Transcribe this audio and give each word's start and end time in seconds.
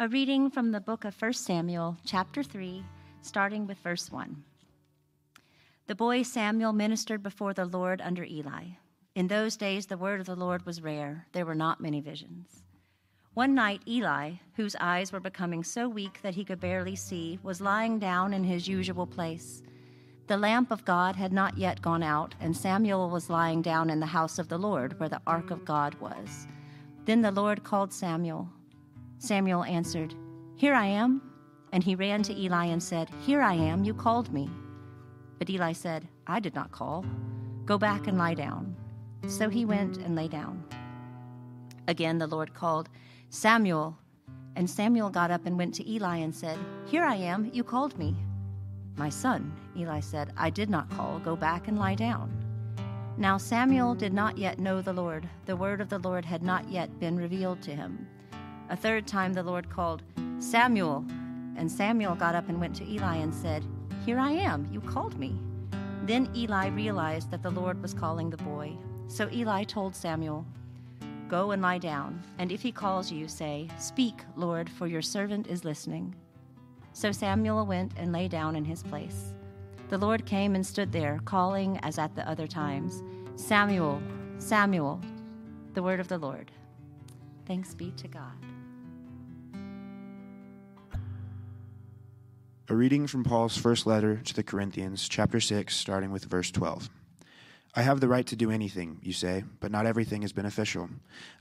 A 0.00 0.08
reading 0.08 0.50
from 0.50 0.72
the 0.72 0.80
book 0.80 1.04
of 1.04 1.14
1 1.22 1.34
Samuel, 1.34 1.96
chapter 2.04 2.42
3, 2.42 2.84
starting 3.22 3.64
with 3.64 3.78
verse 3.78 4.10
1. 4.10 4.42
The 5.86 5.94
boy 5.94 6.24
Samuel 6.24 6.72
ministered 6.72 7.22
before 7.22 7.54
the 7.54 7.64
Lord 7.64 8.00
under 8.00 8.24
Eli. 8.24 8.64
In 9.14 9.28
those 9.28 9.56
days, 9.56 9.86
the 9.86 9.96
word 9.96 10.18
of 10.18 10.26
the 10.26 10.34
Lord 10.34 10.66
was 10.66 10.82
rare. 10.82 11.28
There 11.30 11.46
were 11.46 11.54
not 11.54 11.80
many 11.80 12.00
visions. 12.00 12.64
One 13.34 13.54
night, 13.54 13.82
Eli, 13.86 14.32
whose 14.56 14.74
eyes 14.80 15.12
were 15.12 15.20
becoming 15.20 15.62
so 15.62 15.88
weak 15.88 16.22
that 16.22 16.34
he 16.34 16.44
could 16.44 16.58
barely 16.58 16.96
see, 16.96 17.38
was 17.44 17.60
lying 17.60 18.00
down 18.00 18.34
in 18.34 18.42
his 18.42 18.66
usual 18.66 19.06
place. 19.06 19.62
The 20.26 20.36
lamp 20.36 20.72
of 20.72 20.84
God 20.84 21.14
had 21.14 21.32
not 21.32 21.56
yet 21.56 21.80
gone 21.80 22.02
out, 22.02 22.34
and 22.40 22.56
Samuel 22.56 23.10
was 23.10 23.30
lying 23.30 23.62
down 23.62 23.90
in 23.90 24.00
the 24.00 24.06
house 24.06 24.40
of 24.40 24.48
the 24.48 24.58
Lord, 24.58 24.98
where 24.98 25.08
the 25.08 25.22
ark 25.24 25.52
of 25.52 25.64
God 25.64 25.94
was. 26.00 26.48
Then 27.04 27.22
the 27.22 27.30
Lord 27.30 27.62
called 27.62 27.92
Samuel. 27.92 28.48
Samuel 29.18 29.64
answered, 29.64 30.14
Here 30.56 30.74
I 30.74 30.86
am. 30.86 31.22
And 31.72 31.82
he 31.82 31.94
ran 31.94 32.22
to 32.24 32.38
Eli 32.38 32.66
and 32.66 32.82
said, 32.82 33.10
Here 33.26 33.42
I 33.42 33.54
am, 33.54 33.84
you 33.84 33.94
called 33.94 34.32
me. 34.32 34.48
But 35.38 35.50
Eli 35.50 35.72
said, 35.72 36.08
I 36.26 36.40
did 36.40 36.54
not 36.54 36.70
call. 36.70 37.04
Go 37.64 37.78
back 37.78 38.06
and 38.06 38.16
lie 38.16 38.34
down. 38.34 38.76
So 39.26 39.48
he 39.48 39.64
went 39.64 39.96
and 39.96 40.14
lay 40.14 40.28
down. 40.28 40.62
Again 41.88 42.18
the 42.18 42.26
Lord 42.26 42.54
called, 42.54 42.88
Samuel. 43.30 43.98
And 44.56 44.70
Samuel 44.70 45.10
got 45.10 45.30
up 45.32 45.46
and 45.46 45.58
went 45.58 45.74
to 45.74 45.90
Eli 45.90 46.18
and 46.18 46.34
said, 46.34 46.58
Here 46.86 47.04
I 47.04 47.16
am, 47.16 47.50
you 47.52 47.64
called 47.64 47.98
me. 47.98 48.14
My 48.96 49.08
son, 49.08 49.52
Eli 49.76 49.98
said, 50.00 50.32
I 50.36 50.50
did 50.50 50.70
not 50.70 50.88
call. 50.90 51.18
Go 51.18 51.34
back 51.34 51.66
and 51.66 51.78
lie 51.78 51.96
down. 51.96 52.30
Now 53.16 53.38
Samuel 53.38 53.94
did 53.94 54.12
not 54.12 54.38
yet 54.38 54.58
know 54.58 54.80
the 54.80 54.92
Lord. 54.92 55.28
The 55.46 55.56
word 55.56 55.80
of 55.80 55.88
the 55.88 55.98
Lord 55.98 56.24
had 56.24 56.42
not 56.42 56.68
yet 56.68 57.00
been 57.00 57.16
revealed 57.16 57.62
to 57.62 57.74
him. 57.74 58.06
A 58.70 58.76
third 58.76 59.06
time 59.06 59.32
the 59.32 59.42
Lord 59.42 59.68
called, 59.68 60.02
Samuel. 60.38 61.04
And 61.56 61.70
Samuel 61.70 62.14
got 62.14 62.34
up 62.34 62.48
and 62.48 62.60
went 62.60 62.74
to 62.76 62.90
Eli 62.90 63.16
and 63.16 63.32
said, 63.32 63.64
Here 64.04 64.18
I 64.18 64.32
am, 64.32 64.68
you 64.72 64.80
called 64.80 65.18
me. 65.18 65.38
Then 66.04 66.30
Eli 66.34 66.68
realized 66.68 67.30
that 67.30 67.42
the 67.42 67.50
Lord 67.50 67.80
was 67.80 67.94
calling 67.94 68.30
the 68.30 68.36
boy. 68.38 68.76
So 69.06 69.28
Eli 69.30 69.64
told 69.64 69.94
Samuel, 69.94 70.46
Go 71.28 71.52
and 71.52 71.62
lie 71.62 71.78
down, 71.78 72.22
and 72.38 72.52
if 72.52 72.60
he 72.60 72.70
calls 72.70 73.10
you, 73.10 73.28
say, 73.28 73.68
Speak, 73.78 74.14
Lord, 74.36 74.68
for 74.68 74.86
your 74.86 75.02
servant 75.02 75.46
is 75.46 75.64
listening. 75.64 76.14
So 76.92 77.12
Samuel 77.12 77.66
went 77.66 77.92
and 77.96 78.12
lay 78.12 78.28
down 78.28 78.56
in 78.56 78.64
his 78.64 78.82
place. 78.82 79.34
The 79.88 79.98
Lord 79.98 80.26
came 80.26 80.54
and 80.54 80.64
stood 80.64 80.92
there, 80.92 81.20
calling 81.24 81.78
as 81.82 81.98
at 81.98 82.14
the 82.14 82.28
other 82.28 82.46
times, 82.46 83.02
Samuel, 83.36 84.02
Samuel, 84.38 85.00
the 85.72 85.82
word 85.82 86.00
of 86.00 86.08
the 86.08 86.18
Lord. 86.18 86.52
Thanks 87.46 87.74
be 87.74 87.90
to 87.92 88.08
God. 88.08 88.32
A 92.66 92.74
reading 92.74 93.06
from 93.06 93.24
Paul's 93.24 93.58
first 93.58 93.86
letter 93.86 94.16
to 94.24 94.32
the 94.32 94.42
Corinthians, 94.42 95.06
chapter 95.06 95.38
6, 95.38 95.76
starting 95.76 96.10
with 96.10 96.24
verse 96.24 96.50
12. 96.50 96.88
I 97.74 97.82
have 97.82 98.00
the 98.00 98.08
right 98.08 98.26
to 98.28 98.36
do 98.36 98.50
anything, 98.50 99.00
you 99.02 99.12
say, 99.12 99.44
but 99.60 99.70
not 99.70 99.84
everything 99.84 100.22
is 100.22 100.32
beneficial. 100.32 100.88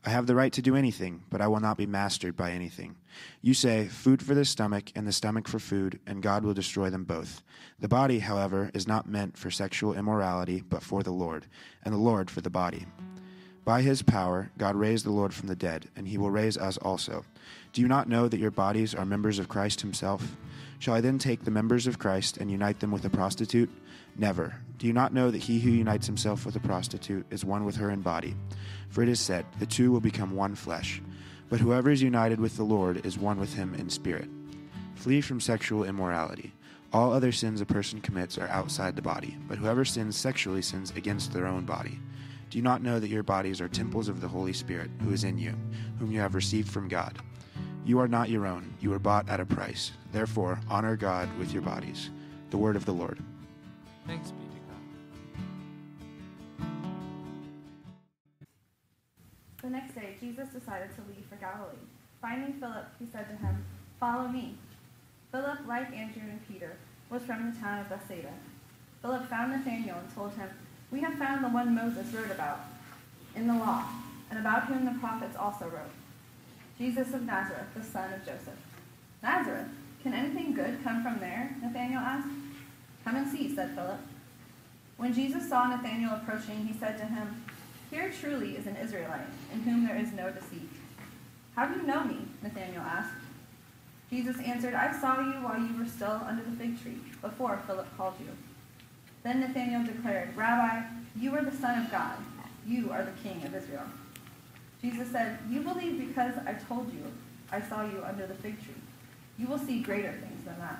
I 0.06 0.10
have 0.10 0.28
the 0.28 0.36
right 0.36 0.52
to 0.52 0.62
do 0.62 0.76
anything, 0.76 1.24
but 1.30 1.40
I 1.40 1.48
will 1.48 1.62
not 1.62 1.78
be 1.78 1.86
mastered 1.86 2.36
by 2.36 2.52
anything. 2.52 2.98
You 3.42 3.54
say, 3.54 3.88
food 3.88 4.22
for 4.22 4.36
the 4.36 4.44
stomach 4.44 4.92
and 4.96 5.08
the 5.08 5.14
stomach 5.14 5.48
for 5.48 5.60
food, 5.60 5.98
and 6.06 6.22
God 6.22 6.44
will 6.44 6.54
destroy 6.54 6.90
them 6.90 7.06
both. 7.06 7.42
The 7.80 7.88
body, 7.88 8.20
however, 8.20 8.70
is 8.74 8.86
not 8.86 9.08
meant 9.08 9.38
for 9.38 9.50
sexual 9.50 9.94
immorality, 9.94 10.62
but 10.70 10.84
for 10.84 11.04
the 11.04 11.12
Lord, 11.12 11.46
and 11.86 11.94
the 11.94 12.00
Lord 12.00 12.30
for 12.30 12.42
the 12.42 12.50
body. 12.50 12.86
By 13.66 13.82
his 13.82 14.02
power, 14.02 14.52
God 14.58 14.76
raised 14.76 15.06
the 15.06 15.12
Lord 15.12 15.34
from 15.34 15.48
the 15.48 15.56
dead, 15.56 15.88
and 15.96 16.08
he 16.08 16.18
will 16.18 16.32
raise 16.32 16.58
us 16.58 16.78
also. 16.78 17.26
Do 17.72 17.82
you 17.82 17.88
not 17.88 18.10
know 18.10 18.28
that 18.28 18.40
your 18.40 18.52
bodies 18.52 18.94
are 18.94 19.06
members 19.06 19.40
of 19.40 19.48
Christ 19.48 19.82
himself? 19.82 20.36
Shall 20.80 20.96
I 20.96 21.02
then 21.02 21.18
take 21.18 21.46
the 21.46 21.52
members 21.52 21.88
of 21.88 21.98
Christ 21.98 22.38
and 22.38 22.52
unite 22.52 22.82
them 22.82 22.92
with 22.92 23.06
a 23.06 23.10
prostitute? 23.10 23.70
Never. 24.18 24.56
Do 24.78 24.86
you 24.86 24.92
not 24.92 25.14
know 25.14 25.32
that 25.32 25.44
he 25.44 25.60
who 25.60 25.72
unites 25.72 26.06
himself 26.06 26.46
with 26.46 26.58
a 26.58 26.60
prostitute 26.60 27.26
is 27.32 27.46
one 27.46 27.64
with 27.64 27.78
her 27.78 27.90
in 27.90 28.02
body? 28.02 28.36
For 28.90 29.02
it 29.02 29.08
is 29.08 29.22
said, 29.22 29.46
The 29.60 29.66
two 29.66 29.92
will 29.92 30.02
become 30.02 30.36
one 30.36 30.56
flesh. 30.56 31.02
But 31.50 31.62
whoever 31.62 31.90
is 31.90 32.02
united 32.02 32.40
with 32.40 32.58
the 32.58 32.64
Lord 32.64 33.06
is 33.06 33.18
one 33.18 33.40
with 33.40 33.54
him 33.54 33.76
in 33.76 33.90
spirit. 33.90 34.30
Flee 34.96 35.22
from 35.22 35.40
sexual 35.40 35.86
immorality. 35.86 36.54
All 36.92 37.14
other 37.14 37.32
sins 37.32 37.62
a 37.62 37.66
person 37.66 38.02
commits 38.02 38.38
are 38.38 38.48
outside 38.50 38.96
the 38.96 39.02
body, 39.02 39.38
but 39.48 39.58
whoever 39.58 39.86
sins 39.86 40.16
sexually 40.16 40.62
sins 40.62 40.92
against 40.96 41.32
their 41.32 41.48
own 41.48 41.66
body. 41.66 42.00
Do 42.54 42.60
you 42.60 42.64
not 42.64 42.84
know 42.84 43.00
that 43.00 43.10
your 43.10 43.24
bodies 43.24 43.60
are 43.62 43.68
temples 43.68 44.08
of 44.08 44.22
the 44.22 44.28
Holy 44.28 44.54
Spirit, 44.54 44.92
who 45.02 45.12
is 45.12 45.24
in 45.24 45.40
you, 45.40 45.56
whom 45.98 46.12
you 46.12 46.20
have 46.20 46.36
received 46.36 46.70
from 46.70 46.88
God? 46.88 47.18
You 47.84 48.00
are 48.00 48.08
not 48.08 48.30
your 48.30 48.46
own, 48.46 48.76
you 48.80 48.92
were 48.92 49.00
bought 49.00 49.28
at 49.28 49.40
a 49.40 49.46
price. 49.46 49.92
Therefore, 50.12 50.60
honor 50.70 50.96
God 50.96 51.28
with 51.40 51.52
your 51.52 51.64
bodies. 51.64 52.12
The 52.52 52.58
word 52.58 52.76
of 52.76 52.86
the 52.86 52.94
Lord. 52.94 53.18
Thanks 54.06 54.30
be 54.30 54.44
to 54.44 54.60
God. 56.60 56.68
The 59.64 59.70
next 59.72 59.96
day, 59.96 60.16
Jesus 60.20 60.50
decided 60.50 60.92
to 60.94 61.02
leave 61.08 61.26
for 61.28 61.38
Galilee. 61.38 61.88
Finding 62.22 62.54
Philip, 62.60 62.86
he 63.00 63.08
said 63.12 63.30
to 63.30 63.36
him, 63.36 63.66
Follow 64.00 64.28
me. 64.28 64.54
Philip, 65.32 65.58
like 65.68 65.92
Andrew 65.92 66.22
and 66.22 66.48
Peter, 66.48 66.78
was 67.10 67.24
from 67.24 67.52
the 67.52 67.60
town 67.60 67.80
of 67.80 67.90
Bethsaida. 67.90 68.34
Philip 69.02 69.28
found 69.28 69.54
Nathanael 69.54 69.98
and 69.98 70.14
told 70.14 70.34
him, 70.34 70.50
We 70.94 71.02
have 71.02 71.16
found 71.16 71.44
the 71.44 71.50
one 71.50 71.74
Moses 71.74 72.14
wrote 72.14 72.30
about 72.30 72.60
in 73.36 73.48
the 73.48 73.56
law, 73.56 73.84
and 74.30 74.38
about 74.38 74.66
whom 74.66 74.86
the 74.86 75.00
prophets 75.00 75.36
also 75.36 75.66
wrote 75.66 75.90
Jesus 76.78 77.16
of 77.16 77.24
Nazareth, 77.24 77.66
the 77.76 77.84
son 77.84 78.14
of 78.14 78.20
Joseph. 78.20 78.60
Nazareth? 79.24 79.70
Can 80.04 80.14
anything 80.14 80.54
good 80.54 80.84
come 80.84 81.02
from 81.02 81.20
there? 81.20 81.56
Nathanael 81.64 82.00
asked. 82.00 82.28
Come 83.04 83.16
and 83.16 83.28
see, 83.28 83.56
said 83.56 83.74
Philip. 83.74 84.02
When 84.98 85.16
Jesus 85.16 85.50
saw 85.50 85.66
Nathanael 85.66 86.14
approaching, 86.14 86.68
he 86.68 86.78
said 86.78 87.00
to 87.00 87.06
him, 87.06 87.44
Here 87.90 88.14
truly 88.20 88.56
is 88.56 88.68
an 88.68 88.76
Israelite, 88.76 89.26
in 89.52 89.62
whom 89.62 89.88
there 89.88 89.98
is 89.98 90.14
no 90.14 90.30
deceit. 90.30 90.70
How 91.56 91.66
do 91.66 91.80
you 91.80 91.88
know 91.88 92.04
me? 92.04 92.20
Nathanael 92.44 92.82
asked. 92.82 93.16
Jesus 94.12 94.40
answered, 94.42 94.76
I 94.76 94.92
saw 95.00 95.20
you 95.22 95.42
while 95.42 95.60
you 95.60 95.76
were 95.76 95.90
still 95.90 96.22
under 96.28 96.44
the 96.44 96.56
fig 96.56 96.80
tree, 96.84 97.00
before 97.20 97.60
Philip 97.66 97.88
called 97.98 98.14
you. 98.20 98.30
Then 99.24 99.40
Nathanael 99.40 99.86
declared, 99.86 100.36
Rabbi, 100.36 100.84
you 101.16 101.34
are 101.36 101.44
the 101.44 101.56
Son 101.56 101.84
of 101.84 101.92
God. 101.92 102.18
You 102.68 102.92
are 102.92 103.04
the 103.04 103.12
King 103.24 103.44
of 103.46 103.56
Israel. 103.56 103.86
Jesus 104.82 105.10
said, 105.12 105.40
You 105.50 105.62
believe 105.62 105.98
because 105.98 106.34
I 106.46 106.54
told 106.54 106.94
you 106.94 107.06
I 107.52 107.62
saw 107.62 107.86
you 107.86 108.04
under 108.06 108.28
the 108.28 108.34
fig 108.36 108.62
tree. 108.64 108.74
You 109.38 109.48
will 109.48 109.58
see 109.58 109.82
greater 109.82 110.12
things 110.12 110.44
than 110.46 110.60
that. 110.60 110.80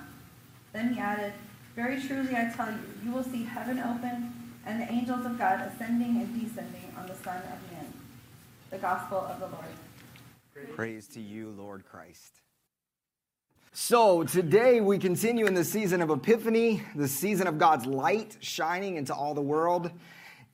Then 0.72 0.92
he 0.92 1.00
added, 1.00 1.32
Very 1.74 2.00
truly 2.00 2.36
I 2.36 2.52
tell 2.54 2.70
you, 2.70 2.80
you 3.04 3.12
will 3.12 3.22
see 3.22 3.44
heaven 3.44 3.78
open 3.78 4.32
and 4.66 4.80
the 4.80 4.92
angels 4.92 5.24
of 5.24 5.38
God 5.38 5.60
ascending 5.60 6.16
and 6.16 6.40
descending 6.40 6.94
on 6.98 7.06
the 7.06 7.14
Son 7.14 7.36
of 7.36 7.72
Man. 7.72 7.92
The 8.70 8.78
Gospel 8.78 9.18
of 9.18 9.40
the 9.40 9.46
Lord. 9.46 10.74
Praise 10.74 11.08
to 11.08 11.20
you, 11.20 11.50
Lord 11.50 11.84
Christ. 11.84 12.40
So, 13.76 14.22
today 14.22 14.80
we 14.80 14.98
continue 14.98 15.46
in 15.46 15.54
the 15.54 15.64
season 15.64 16.00
of 16.00 16.08
Epiphany, 16.08 16.84
the 16.94 17.08
season 17.08 17.48
of 17.48 17.58
God's 17.58 17.86
light 17.86 18.36
shining 18.38 18.94
into 18.98 19.12
all 19.12 19.34
the 19.34 19.42
world. 19.42 19.90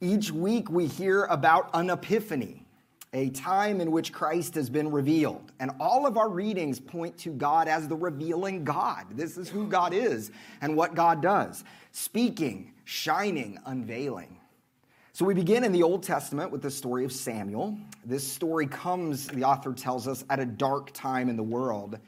Each 0.01 0.31
week 0.31 0.71
we 0.71 0.87
hear 0.87 1.25
about 1.25 1.69
an 1.75 1.91
epiphany, 1.91 2.65
a 3.13 3.29
time 3.29 3.83
in 3.83 3.91
which 3.91 4.11
Christ 4.11 4.55
has 4.55 4.71
been 4.71 4.91
revealed. 4.91 5.53
And 5.61 5.71
all 5.79 6.07
of 6.07 6.17
our 6.17 6.31
readings 6.31 6.81
point 6.81 7.19
to 7.19 7.29
God 7.29 7.69
as 7.69 7.89
the 7.89 7.95
revealing 7.95 8.65
God. 8.65 9.05
This 9.11 9.37
is 9.37 9.51
who 9.51 9.67
God 9.67 9.93
is 9.93 10.31
and 10.63 10.75
what 10.75 10.95
God 10.95 11.21
does 11.21 11.63
speaking, 11.93 12.73
shining, 12.87 13.59
unveiling. 13.67 14.39
So 15.13 15.27
we 15.27 15.35
begin 15.35 15.65
in 15.65 15.73
the 15.73 15.83
Old 15.83 16.03
Testament 16.03 16.51
with 16.51 16.63
the 16.63 16.71
story 16.71 17.05
of 17.05 17.13
Samuel. 17.13 17.77
This 18.03 18.27
story 18.27 18.67
comes, 18.67 19.29
the 19.29 19.45
author 19.45 19.75
tells 19.75 20.09
us, 20.09 20.25
at 20.31 20.41
a 20.41 20.47
dark 20.47 20.93
time 20.95 21.29
in 21.29 21.37
the 21.37 21.43
world. 21.43 21.99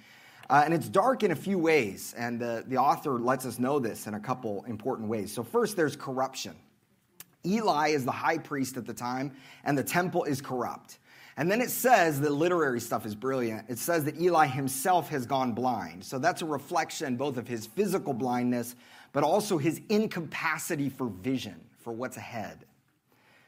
Uh, 0.52 0.60
and 0.66 0.74
it's 0.74 0.86
dark 0.86 1.22
in 1.22 1.30
a 1.30 1.34
few 1.34 1.56
ways, 1.56 2.14
and 2.14 2.38
the, 2.38 2.62
the 2.66 2.76
author 2.76 3.18
lets 3.18 3.46
us 3.46 3.58
know 3.58 3.78
this 3.78 4.06
in 4.06 4.12
a 4.12 4.20
couple 4.20 4.62
important 4.68 5.08
ways. 5.08 5.32
So, 5.32 5.42
first, 5.42 5.78
there's 5.78 5.96
corruption. 5.96 6.54
Eli 7.46 7.88
is 7.88 8.04
the 8.04 8.12
high 8.12 8.36
priest 8.36 8.76
at 8.76 8.86
the 8.86 8.92
time, 8.92 9.32
and 9.64 9.78
the 9.78 9.82
temple 9.82 10.24
is 10.24 10.42
corrupt. 10.42 10.98
And 11.38 11.50
then 11.50 11.62
it 11.62 11.70
says 11.70 12.20
the 12.20 12.28
literary 12.28 12.80
stuff 12.82 13.06
is 13.06 13.14
brilliant. 13.14 13.70
It 13.70 13.78
says 13.78 14.04
that 14.04 14.20
Eli 14.20 14.46
himself 14.46 15.08
has 15.08 15.24
gone 15.24 15.52
blind. 15.52 16.04
So 16.04 16.18
that's 16.18 16.42
a 16.42 16.46
reflection 16.46 17.16
both 17.16 17.38
of 17.38 17.48
his 17.48 17.64
physical 17.64 18.12
blindness, 18.12 18.76
but 19.14 19.24
also 19.24 19.56
his 19.56 19.80
incapacity 19.88 20.90
for 20.90 21.06
vision, 21.06 21.58
for 21.78 21.94
what's 21.94 22.18
ahead. 22.18 22.66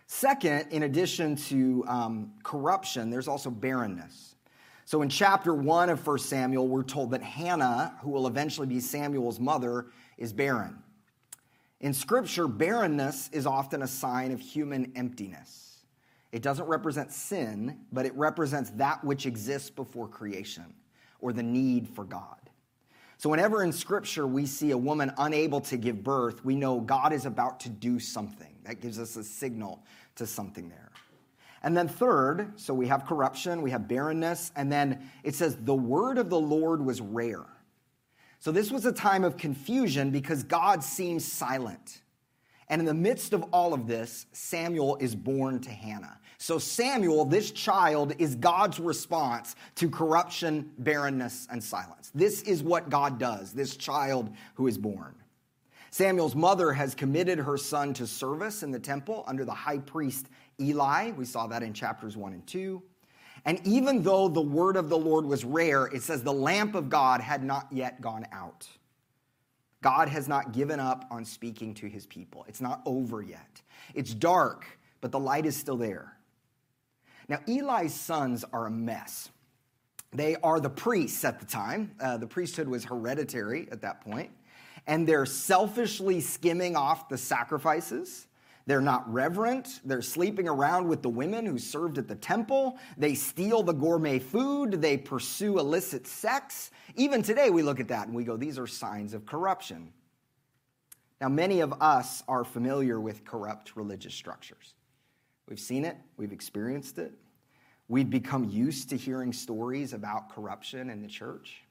Second, 0.06 0.68
in 0.70 0.84
addition 0.84 1.36
to 1.36 1.84
um, 1.86 2.32
corruption, 2.42 3.10
there's 3.10 3.28
also 3.28 3.50
barrenness. 3.50 4.33
So 4.86 5.02
in 5.02 5.08
chapter 5.08 5.54
1 5.54 5.88
of 5.88 6.06
1 6.06 6.18
Samuel, 6.18 6.68
we're 6.68 6.82
told 6.82 7.10
that 7.12 7.22
Hannah, 7.22 7.96
who 8.02 8.10
will 8.10 8.26
eventually 8.26 8.66
be 8.66 8.80
Samuel's 8.80 9.40
mother, 9.40 9.86
is 10.18 10.32
barren. 10.32 10.82
In 11.80 11.94
Scripture, 11.94 12.46
barrenness 12.46 13.28
is 13.32 13.46
often 13.46 13.82
a 13.82 13.86
sign 13.86 14.30
of 14.30 14.40
human 14.40 14.92
emptiness. 14.94 15.78
It 16.32 16.42
doesn't 16.42 16.66
represent 16.66 17.12
sin, 17.12 17.78
but 17.92 18.06
it 18.06 18.14
represents 18.14 18.70
that 18.70 19.02
which 19.04 19.26
exists 19.26 19.70
before 19.70 20.08
creation. 20.08 20.64
or 21.20 21.32
the 21.32 21.42
need 21.42 21.88
for 21.88 22.04
God. 22.04 22.50
So, 23.16 23.30
whenever 23.30 23.62
in 23.62 23.72
Scripture 23.72 24.26
we 24.26 24.44
see 24.44 24.72
a 24.72 24.76
woman 24.76 25.10
unable 25.16 25.62
to 25.62 25.78
give 25.78 26.04
birth, 26.04 26.44
we 26.44 26.54
know 26.54 26.80
God 26.80 27.14
is 27.14 27.24
about 27.24 27.60
to 27.60 27.70
do 27.70 27.98
something. 27.98 28.54
That 28.64 28.82
gives 28.82 28.98
us 28.98 29.16
a 29.16 29.24
signal 29.24 29.82
to 30.16 30.26
something 30.26 30.68
there. 30.68 30.90
And 31.64 31.74
then, 31.74 31.88
third, 31.88 32.52
so 32.60 32.74
we 32.74 32.88
have 32.88 33.06
corruption, 33.06 33.62
we 33.62 33.70
have 33.70 33.88
barrenness, 33.88 34.52
and 34.54 34.70
then 34.70 35.10
it 35.22 35.34
says, 35.34 35.56
the 35.56 35.74
word 35.74 36.18
of 36.18 36.28
the 36.28 36.38
Lord 36.38 36.84
was 36.84 37.00
rare. 37.00 37.46
So, 38.38 38.52
this 38.52 38.70
was 38.70 38.84
a 38.84 38.92
time 38.92 39.24
of 39.24 39.38
confusion 39.38 40.10
because 40.10 40.42
God 40.42 40.84
seems 40.84 41.24
silent. 41.24 42.02
And 42.68 42.82
in 42.82 42.84
the 42.84 42.92
midst 42.92 43.32
of 43.32 43.42
all 43.44 43.72
of 43.72 43.86
this, 43.86 44.26
Samuel 44.32 44.96
is 44.96 45.14
born 45.14 45.60
to 45.60 45.70
Hannah. 45.70 46.18
So, 46.36 46.58
Samuel, 46.58 47.24
this 47.24 47.50
child, 47.50 48.12
is 48.18 48.34
God's 48.34 48.78
response 48.78 49.56
to 49.76 49.88
corruption, 49.88 50.70
barrenness, 50.76 51.48
and 51.50 51.64
silence. 51.64 52.10
This 52.14 52.42
is 52.42 52.62
what 52.62 52.90
God 52.90 53.18
does, 53.18 53.54
this 53.54 53.74
child 53.78 54.28
who 54.56 54.66
is 54.66 54.76
born. 54.76 55.14
Samuel's 55.94 56.34
mother 56.34 56.72
has 56.72 56.92
committed 56.94 57.38
her 57.38 57.56
son 57.56 57.94
to 57.94 58.06
service 58.06 58.64
in 58.64 58.72
the 58.72 58.80
temple 58.80 59.22
under 59.28 59.44
the 59.44 59.54
high 59.54 59.78
priest 59.78 60.26
Eli. 60.60 61.12
We 61.12 61.24
saw 61.24 61.46
that 61.48 61.62
in 61.62 61.72
chapters 61.72 62.16
1 62.16 62.32
and 62.32 62.46
2. 62.46 62.82
And 63.44 63.60
even 63.66 64.02
though 64.02 64.28
the 64.28 64.40
word 64.40 64.76
of 64.76 64.88
the 64.88 64.96
Lord 64.96 65.26
was 65.26 65.44
rare, 65.44 65.86
it 65.86 66.02
says 66.02 66.22
the 66.22 66.32
lamp 66.32 66.74
of 66.74 66.88
God 66.88 67.20
had 67.20 67.42
not 67.44 67.66
yet 67.70 68.00
gone 68.00 68.26
out. 68.32 68.66
God 69.82 70.08
has 70.08 70.28
not 70.28 70.52
given 70.52 70.80
up 70.80 71.04
on 71.10 71.26
speaking 71.26 71.74
to 71.74 71.86
his 71.86 72.06
people. 72.06 72.46
It's 72.48 72.62
not 72.62 72.80
over 72.86 73.20
yet. 73.20 73.60
It's 73.92 74.14
dark, 74.14 74.64
but 75.02 75.12
the 75.12 75.18
light 75.18 75.44
is 75.44 75.56
still 75.56 75.76
there. 75.76 76.16
Now, 77.28 77.40
Eli's 77.46 77.92
sons 77.92 78.44
are 78.50 78.66
a 78.66 78.70
mess. 78.70 79.28
They 80.10 80.36
are 80.36 80.58
the 80.60 80.70
priests 80.70 81.22
at 81.24 81.38
the 81.38 81.44
time. 81.44 81.94
Uh, 82.00 82.16
the 82.16 82.26
priesthood 82.26 82.68
was 82.68 82.84
hereditary 82.84 83.68
at 83.70 83.82
that 83.82 84.00
point, 84.00 84.30
and 84.86 85.06
they're 85.06 85.26
selfishly 85.26 86.20
skimming 86.20 86.76
off 86.76 87.08
the 87.10 87.18
sacrifices. 87.18 88.26
They're 88.66 88.80
not 88.80 89.12
reverent. 89.12 89.80
They're 89.84 90.00
sleeping 90.00 90.48
around 90.48 90.88
with 90.88 91.02
the 91.02 91.10
women 91.10 91.44
who 91.44 91.58
served 91.58 91.98
at 91.98 92.08
the 92.08 92.14
temple. 92.14 92.78
They 92.96 93.14
steal 93.14 93.62
the 93.62 93.74
gourmet 93.74 94.18
food. 94.18 94.80
They 94.80 94.96
pursue 94.96 95.58
illicit 95.58 96.06
sex. 96.06 96.70
Even 96.94 97.22
today, 97.22 97.50
we 97.50 97.62
look 97.62 97.78
at 97.78 97.88
that 97.88 98.06
and 98.06 98.16
we 98.16 98.24
go, 98.24 98.36
these 98.36 98.58
are 98.58 98.66
signs 98.66 99.12
of 99.12 99.26
corruption. 99.26 99.92
Now, 101.20 101.28
many 101.28 101.60
of 101.60 101.74
us 101.82 102.22
are 102.26 102.44
familiar 102.44 102.98
with 102.98 103.24
corrupt 103.24 103.76
religious 103.76 104.14
structures. 104.14 104.74
We've 105.46 105.60
seen 105.60 105.84
it, 105.84 105.96
we've 106.16 106.32
experienced 106.32 106.98
it. 106.98 107.12
We've 107.86 108.08
become 108.08 108.44
used 108.44 108.88
to 108.90 108.96
hearing 108.96 109.34
stories 109.34 109.92
about 109.92 110.34
corruption 110.34 110.88
in 110.88 111.02
the 111.02 111.08
church. 111.08 111.62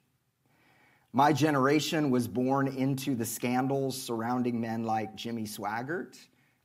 My 1.11 1.33
generation 1.33 2.11
was 2.11 2.27
born 2.27 2.67
into 2.67 3.15
the 3.15 3.25
scandals 3.25 3.99
surrounding 3.99 4.61
men 4.61 4.83
like 4.83 5.15
Jimmy 5.15 5.43
Swaggart 5.43 6.17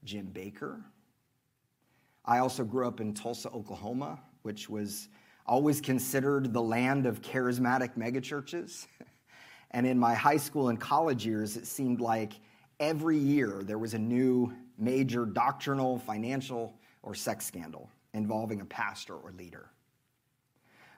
Jim 0.05 0.31
Bakker. 0.33 0.83
I 2.25 2.39
also 2.39 2.65
grew 2.65 2.87
up 2.87 3.01
in 3.01 3.15
Tulsa, 3.15 3.49
Oklahoma, 3.51 4.21
which 4.43 4.69
was 4.69 5.09
always 5.47 5.81
considered 5.81 6.53
the 6.53 6.63
land 6.63 7.07
of 7.07 7.23
charismatic 7.23 7.97
megachurches. 7.97 8.87
and 9.71 9.87
in 9.87 9.99
my 9.99 10.15
high 10.15 10.37
school 10.37 10.69
and 10.69 10.79
college 10.79 11.25
years, 11.27 11.57
it 11.57 11.67
seemed 11.67 12.01
like 12.01 12.35
every 12.79 13.19
year 13.19 13.63
there 13.65 13.79
was 13.79 13.95
a 13.95 13.99
new 13.99 14.53
major 14.77 15.25
doctrinal, 15.25 15.99
financial, 15.99 16.79
or 17.03 17.15
sex 17.15 17.47
scandal 17.47 17.91
involving 18.15 18.61
a 18.61 18.65
pastor 18.65 19.15
or 19.15 19.33
leader. 19.33 19.71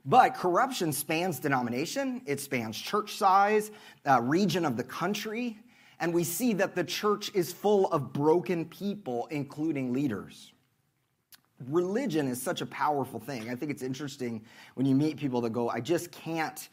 But 0.04 0.34
corruption 0.34 0.92
spans 0.92 1.38
denomination, 1.38 2.22
it 2.26 2.40
spans 2.40 2.78
church 2.78 3.16
size, 3.16 3.70
uh, 4.08 4.20
region 4.22 4.64
of 4.64 4.76
the 4.76 4.84
country, 4.84 5.58
and 6.00 6.14
we 6.14 6.24
see 6.24 6.54
that 6.54 6.74
the 6.74 6.82
church 6.82 7.30
is 7.34 7.52
full 7.52 7.86
of 7.92 8.12
broken 8.12 8.64
people, 8.64 9.28
including 9.30 9.92
leaders. 9.92 10.52
Religion 11.68 12.26
is 12.26 12.40
such 12.40 12.62
a 12.62 12.66
powerful 12.66 13.20
thing. 13.20 13.50
I 13.50 13.54
think 13.54 13.70
it's 13.70 13.82
interesting 13.82 14.42
when 14.74 14.86
you 14.86 14.94
meet 14.94 15.18
people 15.18 15.42
that 15.42 15.50
go, 15.50 15.68
I 15.68 15.80
just 15.80 16.10
can't 16.10 16.68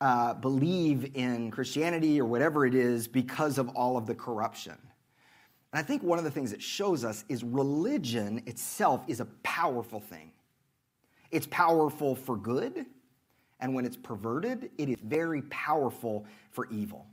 uh, 0.00 0.34
believe 0.34 1.12
in 1.14 1.52
Christianity 1.52 2.20
or 2.20 2.24
whatever 2.24 2.66
it 2.66 2.74
is 2.74 3.06
because 3.06 3.56
of 3.56 3.68
all 3.70 3.96
of 3.96 4.04
the 4.04 4.16
corruption. 4.16 4.76
And 5.72 5.78
I 5.78 5.82
think 5.82 6.02
one 6.02 6.18
of 6.18 6.24
the 6.24 6.30
things 6.30 6.52
it 6.52 6.60
shows 6.60 7.04
us 7.04 7.24
is 7.28 7.44
religion 7.44 8.42
itself 8.46 9.04
is 9.06 9.20
a 9.20 9.26
powerful 9.44 10.00
thing. 10.00 10.32
It's 11.30 11.46
powerful 11.46 12.16
for 12.16 12.36
good, 12.36 12.84
and 13.60 13.74
when 13.74 13.84
it's 13.84 13.96
perverted, 13.96 14.70
it 14.76 14.88
is 14.88 14.96
very 15.04 15.42
powerful 15.42 16.26
for 16.50 16.66
evil. 16.70 17.06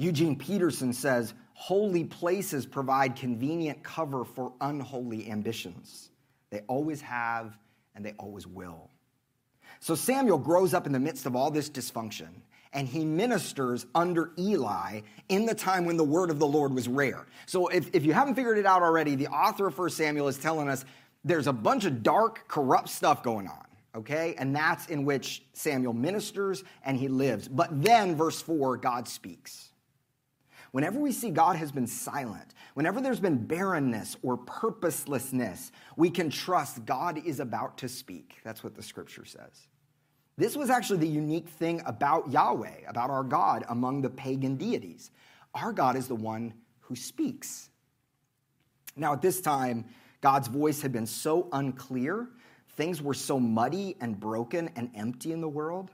Eugene 0.00 0.34
Peterson 0.34 0.94
says, 0.94 1.34
Holy 1.52 2.04
places 2.04 2.64
provide 2.64 3.16
convenient 3.16 3.82
cover 3.82 4.24
for 4.24 4.54
unholy 4.62 5.30
ambitions. 5.30 6.08
They 6.48 6.60
always 6.68 7.02
have 7.02 7.58
and 7.94 8.02
they 8.02 8.14
always 8.16 8.46
will. 8.46 8.88
So 9.78 9.94
Samuel 9.94 10.38
grows 10.38 10.72
up 10.72 10.86
in 10.86 10.92
the 10.92 10.98
midst 10.98 11.26
of 11.26 11.36
all 11.36 11.50
this 11.50 11.68
dysfunction 11.68 12.28
and 12.72 12.88
he 12.88 13.04
ministers 13.04 13.84
under 13.94 14.32
Eli 14.38 15.02
in 15.28 15.44
the 15.44 15.54
time 15.54 15.84
when 15.84 15.98
the 15.98 16.04
word 16.04 16.30
of 16.30 16.38
the 16.38 16.46
Lord 16.46 16.72
was 16.72 16.88
rare. 16.88 17.26
So 17.44 17.68
if, 17.68 17.94
if 17.94 18.02
you 18.02 18.14
haven't 18.14 18.36
figured 18.36 18.56
it 18.56 18.64
out 18.64 18.80
already, 18.80 19.16
the 19.16 19.28
author 19.28 19.66
of 19.66 19.78
1 19.78 19.90
Samuel 19.90 20.28
is 20.28 20.38
telling 20.38 20.70
us 20.70 20.86
there's 21.24 21.46
a 21.46 21.52
bunch 21.52 21.84
of 21.84 22.02
dark, 22.02 22.48
corrupt 22.48 22.88
stuff 22.88 23.22
going 23.22 23.48
on 23.48 23.66
okay? 23.92 24.36
And 24.38 24.54
that's 24.54 24.86
in 24.86 25.04
which 25.04 25.42
Samuel 25.52 25.92
ministers 25.92 26.62
and 26.84 26.96
he 26.96 27.08
lives. 27.08 27.48
But 27.48 27.82
then, 27.82 28.14
verse 28.14 28.40
4, 28.40 28.76
God 28.76 29.08
speaks. 29.08 29.69
Whenever 30.72 31.00
we 31.00 31.12
see 31.12 31.30
God 31.30 31.56
has 31.56 31.72
been 31.72 31.86
silent, 31.86 32.54
whenever 32.74 33.00
there's 33.00 33.20
been 33.20 33.44
barrenness 33.44 34.16
or 34.22 34.36
purposelessness, 34.36 35.72
we 35.96 36.10
can 36.10 36.30
trust 36.30 36.84
God 36.84 37.18
is 37.24 37.40
about 37.40 37.78
to 37.78 37.88
speak. 37.88 38.36
That's 38.44 38.62
what 38.62 38.74
the 38.74 38.82
scripture 38.82 39.24
says. 39.24 39.68
This 40.36 40.56
was 40.56 40.70
actually 40.70 41.00
the 41.00 41.08
unique 41.08 41.48
thing 41.48 41.82
about 41.84 42.30
Yahweh, 42.30 42.86
about 42.86 43.10
our 43.10 43.24
God 43.24 43.64
among 43.68 44.02
the 44.02 44.10
pagan 44.10 44.56
deities. 44.56 45.10
Our 45.54 45.72
God 45.72 45.96
is 45.96 46.06
the 46.06 46.14
one 46.14 46.54
who 46.80 46.94
speaks. 46.94 47.68
Now, 48.96 49.12
at 49.12 49.22
this 49.22 49.40
time, 49.40 49.84
God's 50.20 50.48
voice 50.48 50.82
had 50.82 50.92
been 50.92 51.06
so 51.06 51.48
unclear, 51.52 52.28
things 52.76 53.02
were 53.02 53.14
so 53.14 53.40
muddy 53.40 53.96
and 54.00 54.18
broken 54.18 54.70
and 54.76 54.90
empty 54.94 55.32
in 55.32 55.40
the 55.40 55.48
world 55.48 55.90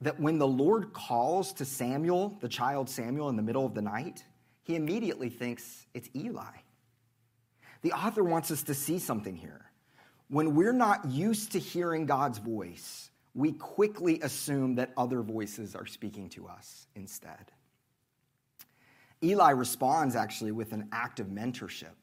that 0.00 0.20
when 0.20 0.38
the 0.38 0.46
Lord 0.46 0.92
calls 0.92 1.52
to 1.54 1.64
Samuel, 1.64 2.36
the 2.40 2.48
child 2.48 2.88
Samuel, 2.88 3.28
in 3.28 3.36
the 3.36 3.42
middle 3.42 3.64
of 3.64 3.74
the 3.74 3.82
night, 3.82 4.24
he 4.62 4.76
immediately 4.76 5.30
thinks 5.30 5.86
it's 5.94 6.08
Eli. 6.14 6.56
The 7.82 7.92
author 7.92 8.24
wants 8.24 8.50
us 8.50 8.62
to 8.64 8.74
see 8.74 8.98
something 8.98 9.36
here. 9.36 9.70
When 10.28 10.54
we're 10.54 10.72
not 10.72 11.04
used 11.06 11.52
to 11.52 11.58
hearing 11.58 12.04
God's 12.04 12.38
voice, 12.38 13.10
we 13.34 13.52
quickly 13.52 14.20
assume 14.22 14.74
that 14.74 14.92
other 14.96 15.22
voices 15.22 15.76
are 15.76 15.86
speaking 15.86 16.28
to 16.30 16.48
us 16.48 16.88
instead. 16.96 17.52
Eli 19.22 19.50
responds 19.50 20.16
actually 20.16 20.52
with 20.52 20.72
an 20.72 20.88
act 20.92 21.20
of 21.20 21.28
mentorship. 21.28 21.94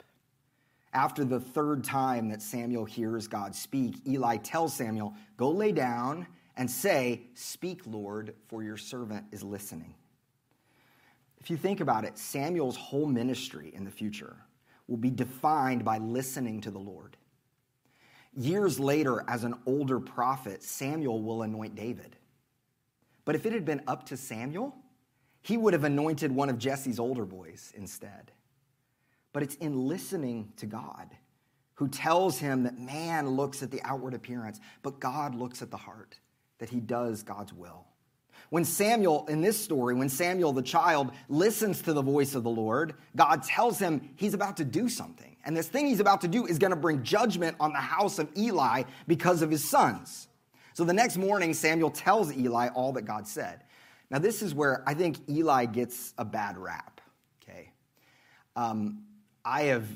After 0.94 1.26
the 1.26 1.40
third 1.40 1.84
time 1.84 2.30
that 2.30 2.42
Samuel 2.42 2.86
hears 2.86 3.28
God 3.28 3.56
speak, 3.56 3.96
Eli 4.08 4.38
tells 4.38 4.74
Samuel, 4.74 5.16
Go 5.38 5.50
lay 5.50 5.72
down 5.72 6.28
and 6.56 6.70
say, 6.70 7.22
Speak, 7.34 7.82
Lord, 7.86 8.36
for 8.48 8.64
your 8.64 8.78
servant 8.78 9.26
is 9.32 9.44
listening. 9.44 9.96
If 11.40 11.50
you 11.50 11.58
think 11.58 11.82
about 11.82 12.06
it, 12.06 12.18
Samuel's 12.18 12.78
whole 12.78 13.06
ministry 13.06 13.72
in 13.74 13.84
the 13.84 13.92
future 13.92 14.38
will 14.88 14.98
be 14.98 15.10
defined 15.10 15.84
by 15.84 15.98
listening 15.98 16.62
to 16.62 16.72
the 16.72 16.80
Lord. 16.80 17.18
Years 18.36 18.80
later, 18.80 19.24
as 19.28 19.44
an 19.44 19.56
older 19.66 20.00
prophet, 20.00 20.64
Samuel 20.64 21.22
will 21.22 21.44
anoint 21.44 21.76
David. 21.76 22.16
But 23.26 23.36
if 23.36 23.46
it 23.46 23.54
had 23.54 23.66
been 23.66 23.82
up 23.88 24.06
to 24.08 24.18
Samuel, 24.18 24.76
he 25.42 25.58
would 25.58 25.74
have 25.74 25.84
anointed 25.84 26.32
one 26.32 26.50
of 26.50 26.58
Jesse's 26.58 27.00
older 27.00 27.26
boys 27.26 27.74
instead. 27.76 28.32
But 29.34 29.44
it's 29.44 29.56
in 29.56 29.88
listening 29.88 30.54
to 30.58 30.66
God 30.66 31.10
who 31.76 31.88
tells 31.88 32.38
him 32.38 32.64
that 32.64 32.80
man 32.80 33.28
looks 33.30 33.62
at 33.62 33.72
the 33.72 33.82
outward 33.84 34.14
appearance, 34.14 34.60
but 34.82 35.00
God 35.00 35.36
looks 35.36 35.62
at 35.62 35.72
the 35.72 35.78
heart 35.78 36.20
that 36.60 36.70
he 36.70 36.80
does 36.80 37.24
God's 37.24 37.54
will. 37.54 37.86
When 38.50 38.66
Samuel, 38.66 39.26
in 39.28 39.42
this 39.42 39.60
story, 39.60 39.96
when 39.96 40.10
Samuel 40.10 40.54
the 40.54 40.62
child 40.62 41.12
listens 41.28 41.82
to 41.84 41.94
the 41.94 42.02
voice 42.02 42.36
of 42.36 42.44
the 42.44 42.50
Lord, 42.50 42.94
God 43.16 43.44
tells 43.44 43.80
him 43.80 44.10
he's 44.16 44.34
about 44.34 44.58
to 44.58 44.66
do 44.66 44.88
something. 44.88 45.36
And 45.46 45.58
this 45.58 45.68
thing 45.68 45.88
he's 45.88 46.00
about 46.00 46.22
to 46.22 46.28
do 46.28 46.46
is 46.46 46.60
going 46.60 46.72
to 46.72 46.78
bring 46.78 47.04
judgment 47.04 47.58
on 47.60 47.74
the 47.74 47.80
house 47.80 48.20
of 48.20 48.30
Eli 48.38 48.84
because 49.08 49.42
of 49.42 49.50
his 49.50 49.68
sons. 49.68 50.28
So 50.74 50.84
the 50.84 50.94
next 50.94 51.18
morning, 51.18 51.54
Samuel 51.54 51.90
tells 51.90 52.32
Eli 52.32 52.70
all 52.70 52.94
that 52.94 53.04
God 53.04 53.28
said. 53.28 53.64
Now, 54.10 54.20
this 54.20 54.42
is 54.42 54.54
where 54.54 54.84
I 54.88 54.94
think 54.94 55.18
Eli 55.30 55.66
gets 55.66 56.14
a 56.18 56.26
bad 56.26 56.58
rap, 56.58 57.02
okay? 57.42 57.72
Um, 58.56 59.04
I 59.44 59.64
have, 59.64 59.88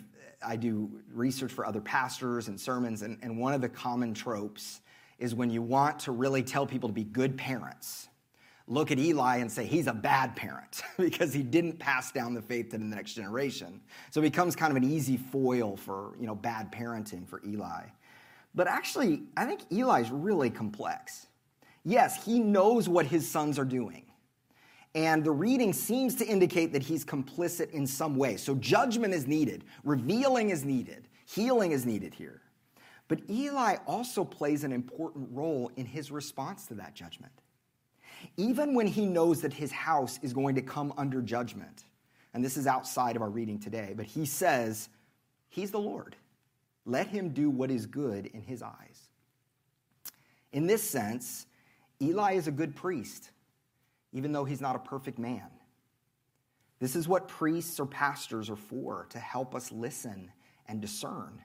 I 0.44 0.56
do 0.56 0.90
research 1.14 1.52
for 1.52 1.66
other 1.66 1.82
pastors 1.82 2.48
and 2.48 2.60
sermons, 2.60 3.04
and, 3.04 3.20
and 3.22 3.38
one 3.38 3.54
of 3.54 3.62
the 3.62 3.70
common 3.70 4.16
tropes 4.16 4.82
is 5.19 5.33
when 5.33 5.50
you 5.50 5.62
want 5.62 6.00
to 6.00 6.12
really 6.12 6.43
tell 6.43 6.65
people 6.65 6.89
to 6.89 6.93
be 6.93 7.03
good 7.03 7.38
parents. 7.38 8.07
Look 8.67 8.91
at 8.91 9.00
Eli 9.00 9.38
and 9.38 9.51
say 9.51 9.65
he's 9.65 9.88
a 9.88 9.93
bad 9.93 10.36
parent 10.36 10.81
because 10.97 11.33
he 11.33 11.41
didn't 11.41 11.79
pass 11.79 12.12
down 12.12 12.33
the 12.33 12.41
faith 12.41 12.69
to 12.69 12.77
the 12.77 12.83
next 12.83 13.13
generation. 13.13 13.81
So 14.12 14.19
it 14.19 14.24
becomes 14.24 14.55
kind 14.55 14.71
of 14.71 14.77
an 14.77 14.83
easy 14.83 15.17
foil 15.17 15.77
for, 15.77 16.15
you 16.19 16.27
know, 16.27 16.36
bad 16.36 16.71
parenting 16.71 17.27
for 17.27 17.41
Eli. 17.47 17.83
But 18.53 18.67
actually, 18.67 19.24
I 19.38 19.45
think 19.45 19.62
Eli's 19.71 20.12
really 20.12 20.50
complex. 20.50 21.27
Yes, 21.86 22.25
he 22.25 22.39
knows 22.39 22.89
what 22.89 23.05
his 23.05 23.29
sons 23.29 23.57
are 23.57 23.65
doing. 23.65 24.03
And 24.95 25.24
the 25.24 25.31
reading 25.31 25.74
seems 25.74 26.15
to 26.15 26.25
indicate 26.25 26.74
that 26.74 26.81
he's 26.81 27.05
complicit 27.05 27.69
in 27.71 27.86
some 27.86 28.15
way. 28.15 28.36
So 28.36 28.55
judgment 28.55 29.13
is 29.13 29.27
needed, 29.27 29.63
revealing 29.83 30.50
is 30.50 30.65
needed, 30.65 31.07
healing 31.25 31.71
is 31.71 31.86
needed 31.86 32.13
here. 32.13 32.41
But 33.08 33.22
Eli 33.30 33.78
also 33.86 34.24
plays 34.24 34.64
an 34.64 34.72
important 34.72 35.30
role 35.32 35.72
in 35.78 35.86
his 35.86 36.12
response 36.12 36.66
to 36.68 36.74
that 36.76 36.94
judgment. 36.94 37.32
Even 38.36 38.74
when 38.74 38.88
he 38.88 39.06
knows 39.06 39.42
that 39.42 39.54
his 39.54 39.72
house 39.72 40.20
is 40.22 40.34
going 40.34 40.56
to 40.56 40.62
come 40.62 40.94
under 40.98 41.22
judgment, 41.22 41.86
and 42.34 42.44
this 42.44 42.58
is 42.58 42.68
outside 42.68 43.16
of 43.16 43.22
our 43.22 43.30
reading 43.30 43.60
today, 43.60 43.94
but 43.96 44.06
he 44.06 44.26
says, 44.26 44.90
He's 45.50 45.72
the 45.72 45.80
Lord. 45.80 46.16
Let 46.86 47.08
him 47.08 47.30
do 47.30 47.50
what 47.50 47.72
is 47.72 47.86
good 47.86 48.28
in 48.28 48.42
his 48.42 48.62
eyes. 48.62 49.10
In 50.52 50.68
this 50.68 50.84
sense, 50.84 51.46
Eli 52.02 52.34
is 52.34 52.48
a 52.48 52.52
good 52.52 52.76
priest, 52.76 53.32
even 54.14 54.32
though 54.32 54.46
he's 54.46 54.62
not 54.62 54.76
a 54.76 54.80
perfect 54.80 55.20
man. 55.20 55.50
This 56.80 56.96
is 56.96 57.08
what 57.08 57.28
priests 57.28 57.80
or 57.80 57.86
pastors 57.86 58.50
are 58.50 58.56
for, 58.56 59.08
to 59.10 59.20
help 59.20 59.56
us 59.56 59.72
listen 59.72 60.32
and 60.68 60.80
discern. 60.80 61.42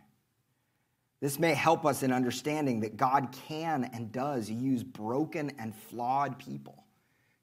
This 1.22 1.38
may 1.38 1.54
help 1.54 1.86
us 1.86 2.02
in 2.02 2.12
understanding 2.12 2.80
that 2.80 2.96
God 2.96 3.28
can 3.46 3.88
and 3.94 4.10
does 4.10 4.50
use 4.50 4.82
broken 4.82 5.52
and 5.56 5.72
flawed 5.72 6.36
people 6.36 6.84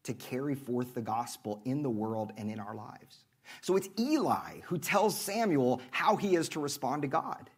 to 0.04 0.14
carry 0.14 0.54
forth 0.54 0.94
the 0.94 1.02
gospel 1.02 1.62
in 1.64 1.82
the 1.82 1.90
world 1.90 2.34
and 2.36 2.52
in 2.52 2.60
our 2.60 2.76
lives. 2.76 3.24
So 3.62 3.78
it's 3.78 3.88
Eli 3.98 4.60
who 4.66 4.78
tells 4.78 5.18
Samuel 5.18 5.82
how 5.92 6.18
he 6.18 6.36
is 6.36 6.50
to 6.50 6.60
respond 6.60 7.04
to 7.04 7.08
God. 7.08 7.50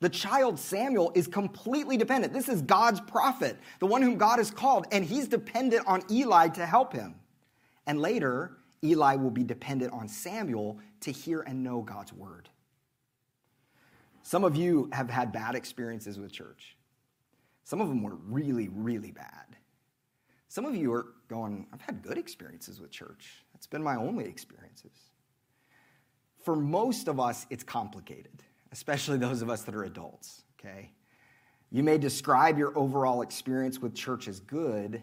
The 0.00 0.08
child 0.08 0.58
Samuel 0.58 1.12
is 1.14 1.26
completely 1.26 1.98
dependent. 1.98 2.32
This 2.32 2.48
is 2.48 2.62
God's 2.62 3.02
prophet, 3.02 3.58
the 3.78 3.86
one 3.86 4.00
whom 4.00 4.16
God 4.16 4.38
has 4.38 4.50
called, 4.50 4.86
and 4.90 5.04
he's 5.04 5.28
dependent 5.28 5.86
on 5.86 6.02
Eli 6.10 6.48
to 6.48 6.64
help 6.64 6.94
him. 6.94 7.14
And 7.86 8.00
later, 8.00 8.56
Eli 8.82 9.16
will 9.16 9.30
be 9.30 9.44
dependent 9.44 9.92
on 9.92 10.08
Samuel 10.08 10.78
to 11.00 11.12
hear 11.12 11.42
and 11.42 11.62
know 11.62 11.82
God's 11.82 12.14
word. 12.14 12.48
Some 14.22 14.44
of 14.44 14.56
you 14.56 14.88
have 14.92 15.10
had 15.10 15.32
bad 15.32 15.54
experiences 15.54 16.18
with 16.18 16.32
church. 16.32 16.76
Some 17.64 17.80
of 17.80 17.88
them 17.88 18.02
were 18.02 18.14
really, 18.14 18.68
really 18.68 19.12
bad. 19.12 19.56
Some 20.48 20.64
of 20.64 20.76
you 20.76 20.92
are 20.92 21.06
going, 21.28 21.66
I've 21.72 21.80
had 21.80 22.02
good 22.02 22.18
experiences 22.18 22.80
with 22.80 22.90
church. 22.90 23.42
That's 23.52 23.66
been 23.66 23.82
my 23.82 23.96
only 23.96 24.26
experiences. 24.26 24.92
For 26.44 26.56
most 26.56 27.08
of 27.08 27.20
us, 27.20 27.46
it's 27.50 27.64
complicated, 27.64 28.42
especially 28.72 29.16
those 29.16 29.42
of 29.42 29.48
us 29.48 29.62
that 29.62 29.74
are 29.74 29.84
adults, 29.84 30.42
okay? 30.58 30.90
You 31.70 31.82
may 31.82 31.96
describe 31.96 32.58
your 32.58 32.76
overall 32.76 33.22
experience 33.22 33.78
with 33.78 33.94
church 33.94 34.28
as 34.28 34.40
good, 34.40 35.02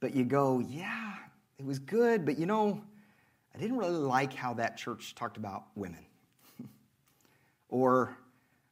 but 0.00 0.14
you 0.14 0.24
go, 0.24 0.58
yeah, 0.58 1.14
it 1.58 1.64
was 1.64 1.78
good, 1.78 2.26
but 2.26 2.38
you 2.38 2.44
know, 2.44 2.82
I 3.54 3.58
didn't 3.58 3.78
really 3.78 3.92
like 3.92 4.34
how 4.34 4.52
that 4.54 4.76
church 4.76 5.14
talked 5.14 5.36
about 5.36 5.64
women. 5.76 6.04
or 7.68 8.18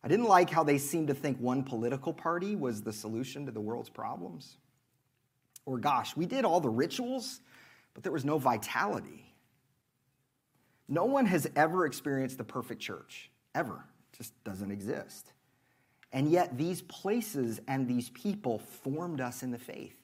I 0.05 0.09
didn't 0.09 0.27
like 0.27 0.51
how 0.51 0.65
they 0.65 0.79
seemed 0.79 1.09
to 1.09 1.15
think 1.15 1.39
one 1.39 1.63
political 1.63 2.13
party 2.13 2.57
was 2.57 2.83
the 2.83 2.93
solution 2.93 3.47
to 3.47 3.53
the 3.53 3.61
world's 3.61 3.91
problems. 3.91 4.57
Or, 5.65 5.79
gosh, 5.79 6.17
we 6.17 6.27
did 6.27 6.45
all 6.45 6.61
the 6.61 6.69
rituals, 6.69 7.41
but 7.95 8.03
there 8.03 8.13
was 8.13 8.25
no 8.25 8.39
vitality. 8.39 9.33
No 10.89 11.05
one 11.05 11.27
has 11.27 11.49
ever 11.55 11.87
experienced 11.87 12.37
the 12.37 12.45
perfect 12.45 12.81
church, 12.81 13.31
ever. 13.55 13.85
It 14.13 14.19
just 14.19 14.45
doesn't 14.45 14.73
exist. 14.73 15.33
And 16.13 16.31
yet, 16.31 16.59
these 16.59 16.83
places 16.83 17.61
and 17.69 17.87
these 17.87 18.11
people 18.11 18.59
formed 18.59 19.21
us 19.21 19.43
in 19.43 19.51
the 19.51 19.59
faith. 19.59 19.97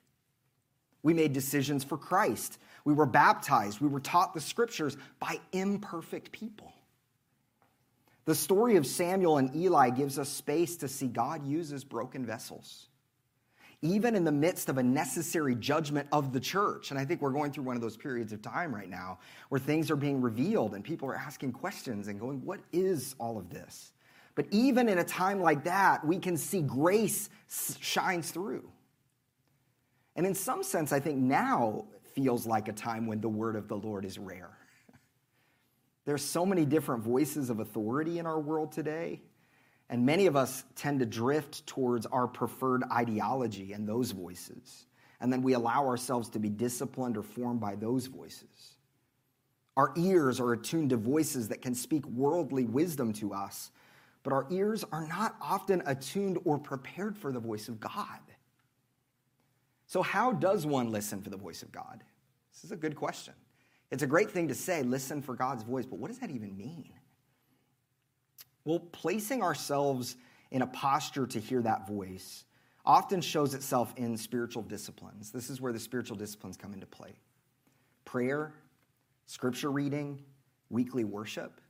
We 1.03 1.13
made 1.13 1.33
decisions 1.33 1.85
for 1.85 1.99
Christ. 1.99 2.59
We 2.85 2.95
were 2.95 3.07
baptized. 3.07 3.81
We 3.81 3.89
were 3.89 4.01
taught 4.01 4.33
the 4.33 4.41
scriptures 4.41 4.97
by 5.19 5.41
imperfect 5.53 6.33
people. 6.33 6.73
The 8.29 8.35
story 8.35 8.77
of 8.77 8.87
Samuel 8.87 9.39
and 9.39 9.57
Eli 9.57 9.89
gives 9.89 10.19
us 10.19 10.29
space 10.29 10.77
to 10.77 10.89
see 10.89 11.07
God 11.07 11.47
uses 11.47 11.83
broken 11.83 12.27
vessels, 12.27 12.89
even 13.81 14.15
in 14.15 14.23
the 14.23 14.31
midst 14.31 14.69
of 14.69 14.77
a 14.77 14.83
necessary 14.83 15.55
judgment 15.55 16.07
of 16.13 16.35
the 16.35 16.39
church. 16.39 16.91
And 16.91 17.01
I 17.01 17.07
think 17.07 17.23
we're 17.23 17.31
going 17.31 17.53
through 17.53 17.65
one 17.65 17.75
of 17.75 17.81
those 17.81 17.97
periods 17.97 18.35
of 18.35 18.43
time 18.43 18.75
right 18.75 18.91
now 18.91 19.19
where 19.49 19.59
things 19.59 19.91
are 19.91 19.97
being 19.97 20.21
revealed 20.21 20.75
and 20.75 20.85
people 20.85 21.09
are 21.09 21.15
asking 21.15 21.53
questions 21.53 22.09
and 22.09 22.21
going, 22.21 22.45
What 22.45 22.61
is 22.71 23.15
all 23.19 23.39
of 23.39 23.49
this? 23.49 23.93
But 24.35 24.45
even 24.51 24.91
in 24.91 24.99
a 24.99 25.05
time 25.05 25.41
like 25.41 25.65
that, 25.65 26.07
we 26.07 26.19
can 26.19 26.37
see 26.37 26.61
grace 26.61 27.31
shines 27.81 28.31
through. 28.31 28.71
And 30.17 30.27
in 30.27 30.35
some 30.35 30.63
sense, 30.63 30.93
I 30.93 31.01
think 31.01 31.17
now 31.17 31.87
feels 32.13 32.47
like 32.47 32.69
a 32.69 32.75
time 32.75 33.07
when 33.07 33.23
the 33.23 33.29
word 33.31 33.57
of 33.57 33.69
the 33.69 33.77
Lord 33.79 34.05
is 34.05 34.19
rare. 34.19 34.58
There's 36.09 36.25
so 36.25 36.47
many 36.47 36.65
different 36.65 37.03
voices 37.03 37.51
of 37.51 37.61
authority 37.61 38.19
in 38.19 38.25
our 38.25 38.41
world 38.41 38.73
today, 38.73 39.21
and 39.91 40.07
many 40.07 40.25
of 40.25 40.37
us 40.37 40.65
tend 40.75 41.01
to 41.01 41.05
drift 41.05 41.67
towards 41.67 42.07
our 42.07 42.27
preferred 42.27 42.83
ideology 42.91 43.75
and 43.75 43.87
those 43.87 44.13
voices. 44.13 44.87
And 45.21 45.31
then 45.31 45.43
we 45.43 45.53
allow 45.53 45.85
ourselves 45.87 46.31
to 46.31 46.39
be 46.39 46.49
disciplined 46.49 47.19
or 47.19 47.23
formed 47.23 47.61
by 47.61 47.75
those 47.75 48.07
voices. 48.07 48.79
Our 49.77 49.93
ears 49.99 50.41
are 50.41 50.55
attuned 50.55 50.89
to 50.91 50.97
voices 50.97 51.49
that 51.49 51.61
can 51.61 51.75
speak 51.75 52.07
worldly 52.07 52.65
wisdom 52.65 53.13
to 53.13 53.35
us, 53.35 53.71
but 54.23 54.33
our 54.33 54.47
ears 54.51 54.87
are 54.91 55.07
not 55.07 55.37
often 55.43 55.83
attuned 55.85 56.39
or 56.47 56.59
prepared 56.59 57.19
for 57.19 57.33
the 57.33 57.39
voice 57.39 57.69
of 57.69 57.81
God. 57.81 58.21
So, 59.87 60.01
how 60.01 60.33
does 60.33 60.65
one 60.65 60.91
listen 60.91 61.21
for 61.21 61.29
the 61.29 61.37
voice 61.37 61.63
of 61.63 61.71
God? 61.71 62.03
This 62.51 62.65
is 62.65 62.73
a 62.73 62.77
good 62.77 62.97
question. 62.97 63.35
It's 63.91 64.03
a 64.03 64.07
great 64.07 64.31
thing 64.31 64.49
to 64.49 64.55
say, 64.55 64.83
listen 64.83 65.23
for 65.23 65.35
God's 65.35 65.63
voice, 65.63 65.87
but 65.87 65.99
what 65.99 66.09
does 66.09 66.19
that 66.19 66.31
even 66.31 66.57
mean? 66.57 66.93
Well, 68.65 68.81
placing 68.81 69.43
ourselves 69.43 70.17
in 70.51 70.63
a 70.63 70.67
posture 70.67 71.27
to 71.27 71.41
hear 71.41 71.63
that 71.63 71.87
voice 71.89 72.45
often 72.85 73.21
shows 73.21 73.55
itself 73.55 73.93
in 73.97 74.17
spiritual 74.17 74.63
disciplines. 74.63 75.31
This 75.31 75.51
is 75.51 75.61
where 75.61 75.73
the 75.73 75.79
spiritual 75.79 76.17
disciplines 76.17 76.57
come 76.57 76.73
into 76.73 76.87
play 76.87 77.15
prayer, 78.05 78.55
scripture 79.27 79.71
reading, 79.71 80.23
weekly 80.71 81.05
worship. 81.05 81.61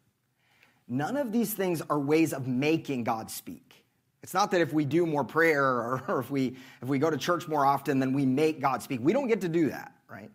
None 0.87 1.17
of 1.17 1.33
these 1.33 1.53
things 1.53 1.83
are 1.91 1.99
ways 1.99 2.33
of 2.33 2.47
making 2.47 3.03
God 3.03 3.31
speak. 3.31 3.85
It's 4.23 4.35
not 4.35 4.53
that 4.53 4.61
if 4.61 4.73
we 4.73 4.85
do 4.85 5.05
more 5.05 5.25
prayer 5.25 5.65
or, 6.09 6.21
if, 6.21 6.31
we, 6.31 6.57
if 6.81 6.89
we 6.89 6.99
go 6.99 7.11
to 7.11 7.17
church 7.17 7.49
more 7.49 7.67
often, 7.67 7.99
then 7.99 8.13
we 8.13 8.25
make 8.25 8.61
God 8.61 8.83
speak. 8.83 9.01
We 9.03 9.13
don't 9.13 9.27
get 9.27 9.41
to 9.41 9.49
do 9.49 9.71
that, 9.71 9.93
right? 10.09 10.31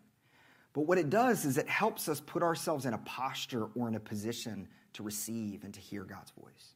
But 0.73 0.81
what 0.81 0.97
it 0.97 1.09
does 1.09 1.45
is 1.45 1.57
it 1.57 1.69
helps 1.69 2.09
us 2.09 2.19
put 2.19 2.41
ourselves 2.41 2.85
in 2.85 2.93
a 2.93 2.97
posture 2.99 3.67
or 3.75 3.87
in 3.87 3.95
a 3.95 3.99
position 3.99 4.67
to 4.93 5.03
receive 5.03 5.63
and 5.63 5.73
to 5.73 5.79
hear 5.79 6.03
God's 6.03 6.31
voice. 6.31 6.73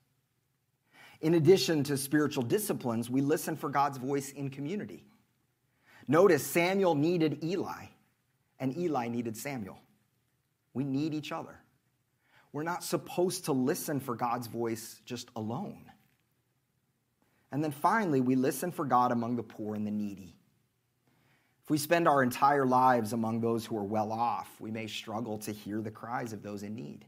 In 1.19 1.33
addition 1.33 1.83
to 1.85 1.97
spiritual 1.97 2.43
disciplines, 2.43 3.09
we 3.09 3.21
listen 3.21 3.55
for 3.55 3.69
God's 3.69 3.97
voice 3.97 4.31
in 4.31 4.51
community. 4.51 5.03
Notice 6.07 6.45
Samuel 6.45 6.93
needed 6.93 7.43
Eli, 7.43 7.85
and 8.59 8.77
Eli 8.77 9.07
needed 9.07 9.35
Samuel. 9.35 9.79
We 10.73 10.83
need 10.83 11.15
each 11.15 11.31
other. 11.31 11.59
We're 12.53 12.63
not 12.63 12.83
supposed 12.83 13.45
to 13.45 13.51
listen 13.51 13.99
for 13.99 14.15
God's 14.15 14.47
voice 14.47 15.01
just 15.05 15.29
alone. 15.35 15.91
And 17.51 17.63
then 17.63 17.71
finally, 17.71 18.21
we 18.21 18.35
listen 18.35 18.71
for 18.71 18.85
God 18.85 19.11
among 19.11 19.35
the 19.35 19.43
poor 19.43 19.73
and 19.75 19.87
the 19.87 19.91
needy. 19.91 20.36
If 21.67 21.71
we 21.71 21.77
spend 21.77 22.07
our 22.07 22.23
entire 22.23 22.65
lives 22.65 23.11
among 23.11 23.41
those 23.41 23.65
who 23.65 23.77
are 23.77 23.83
well 23.83 24.13
off, 24.13 24.49
we 24.57 24.71
may 24.71 24.87
struggle 24.87 25.37
to 25.39 25.51
hear 25.51 25.81
the 25.81 25.91
cries 25.91 26.31
of 26.31 26.41
those 26.41 26.63
in 26.63 26.73
need. 26.73 27.03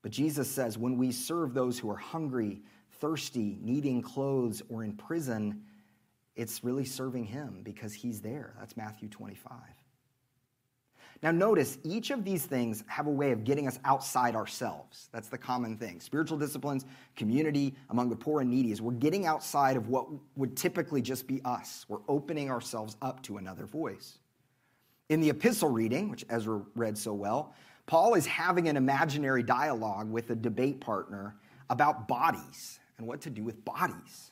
But 0.00 0.10
Jesus 0.10 0.50
says 0.50 0.78
when 0.78 0.96
we 0.96 1.12
serve 1.12 1.52
those 1.52 1.78
who 1.78 1.90
are 1.90 1.98
hungry, 1.98 2.62
thirsty, 2.92 3.58
needing 3.60 4.00
clothes, 4.00 4.62
or 4.70 4.84
in 4.84 4.94
prison, 4.94 5.64
it's 6.34 6.64
really 6.64 6.86
serving 6.86 7.26
Him 7.26 7.60
because 7.62 7.92
He's 7.92 8.22
there. 8.22 8.54
That's 8.58 8.74
Matthew 8.74 9.10
25. 9.10 9.52
Now, 11.22 11.30
notice 11.30 11.78
each 11.84 12.10
of 12.10 12.24
these 12.24 12.46
things 12.46 12.82
have 12.88 13.06
a 13.06 13.10
way 13.10 13.30
of 13.30 13.44
getting 13.44 13.68
us 13.68 13.78
outside 13.84 14.34
ourselves. 14.34 15.08
That's 15.12 15.28
the 15.28 15.38
common 15.38 15.76
thing. 15.76 16.00
Spiritual 16.00 16.36
disciplines, 16.36 16.84
community 17.14 17.74
among 17.90 18.10
the 18.10 18.16
poor 18.16 18.40
and 18.40 18.50
needy 18.50 18.72
is 18.72 18.82
we're 18.82 18.92
getting 18.92 19.24
outside 19.24 19.76
of 19.76 19.88
what 19.88 20.08
would 20.34 20.56
typically 20.56 21.00
just 21.00 21.28
be 21.28 21.40
us. 21.44 21.86
We're 21.88 22.00
opening 22.08 22.50
ourselves 22.50 22.96
up 23.00 23.22
to 23.24 23.36
another 23.36 23.66
voice. 23.66 24.18
In 25.10 25.20
the 25.20 25.30
epistle 25.30 25.68
reading, 25.68 26.08
which 26.08 26.24
Ezra 26.28 26.60
read 26.74 26.98
so 26.98 27.12
well, 27.14 27.54
Paul 27.86 28.14
is 28.14 28.26
having 28.26 28.68
an 28.68 28.76
imaginary 28.76 29.44
dialogue 29.44 30.10
with 30.10 30.30
a 30.30 30.34
debate 30.34 30.80
partner 30.80 31.36
about 31.70 32.08
bodies 32.08 32.80
and 32.98 33.06
what 33.06 33.20
to 33.20 33.30
do 33.30 33.44
with 33.44 33.64
bodies. 33.64 34.31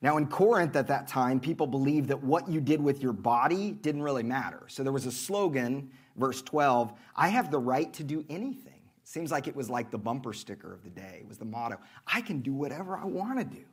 Now, 0.00 0.16
in 0.16 0.28
Corinth 0.28 0.76
at 0.76 0.86
that 0.88 1.08
time, 1.08 1.40
people 1.40 1.66
believed 1.66 2.08
that 2.08 2.22
what 2.22 2.48
you 2.48 2.60
did 2.60 2.80
with 2.80 3.02
your 3.02 3.12
body 3.12 3.72
didn't 3.72 4.02
really 4.02 4.22
matter. 4.22 4.62
So 4.68 4.84
there 4.84 4.92
was 4.92 5.06
a 5.06 5.12
slogan, 5.12 5.90
verse 6.16 6.40
12 6.42 6.92
I 7.16 7.28
have 7.28 7.50
the 7.50 7.58
right 7.58 7.92
to 7.94 8.04
do 8.04 8.24
anything. 8.28 8.74
Seems 9.02 9.30
like 9.30 9.48
it 9.48 9.56
was 9.56 9.70
like 9.70 9.90
the 9.90 9.98
bumper 9.98 10.32
sticker 10.32 10.72
of 10.72 10.84
the 10.84 10.90
day, 10.90 11.18
it 11.20 11.28
was 11.28 11.38
the 11.38 11.46
motto 11.46 11.78
I 12.06 12.20
can 12.20 12.40
do 12.40 12.52
whatever 12.52 12.96
I 12.96 13.06
want 13.06 13.38
to 13.38 13.44
do. 13.44 13.64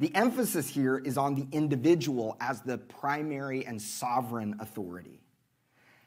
The 0.00 0.12
emphasis 0.16 0.68
here 0.68 0.98
is 0.98 1.16
on 1.16 1.34
the 1.34 1.46
individual 1.52 2.36
as 2.40 2.60
the 2.62 2.78
primary 2.78 3.64
and 3.66 3.80
sovereign 3.80 4.56
authority. 4.58 5.20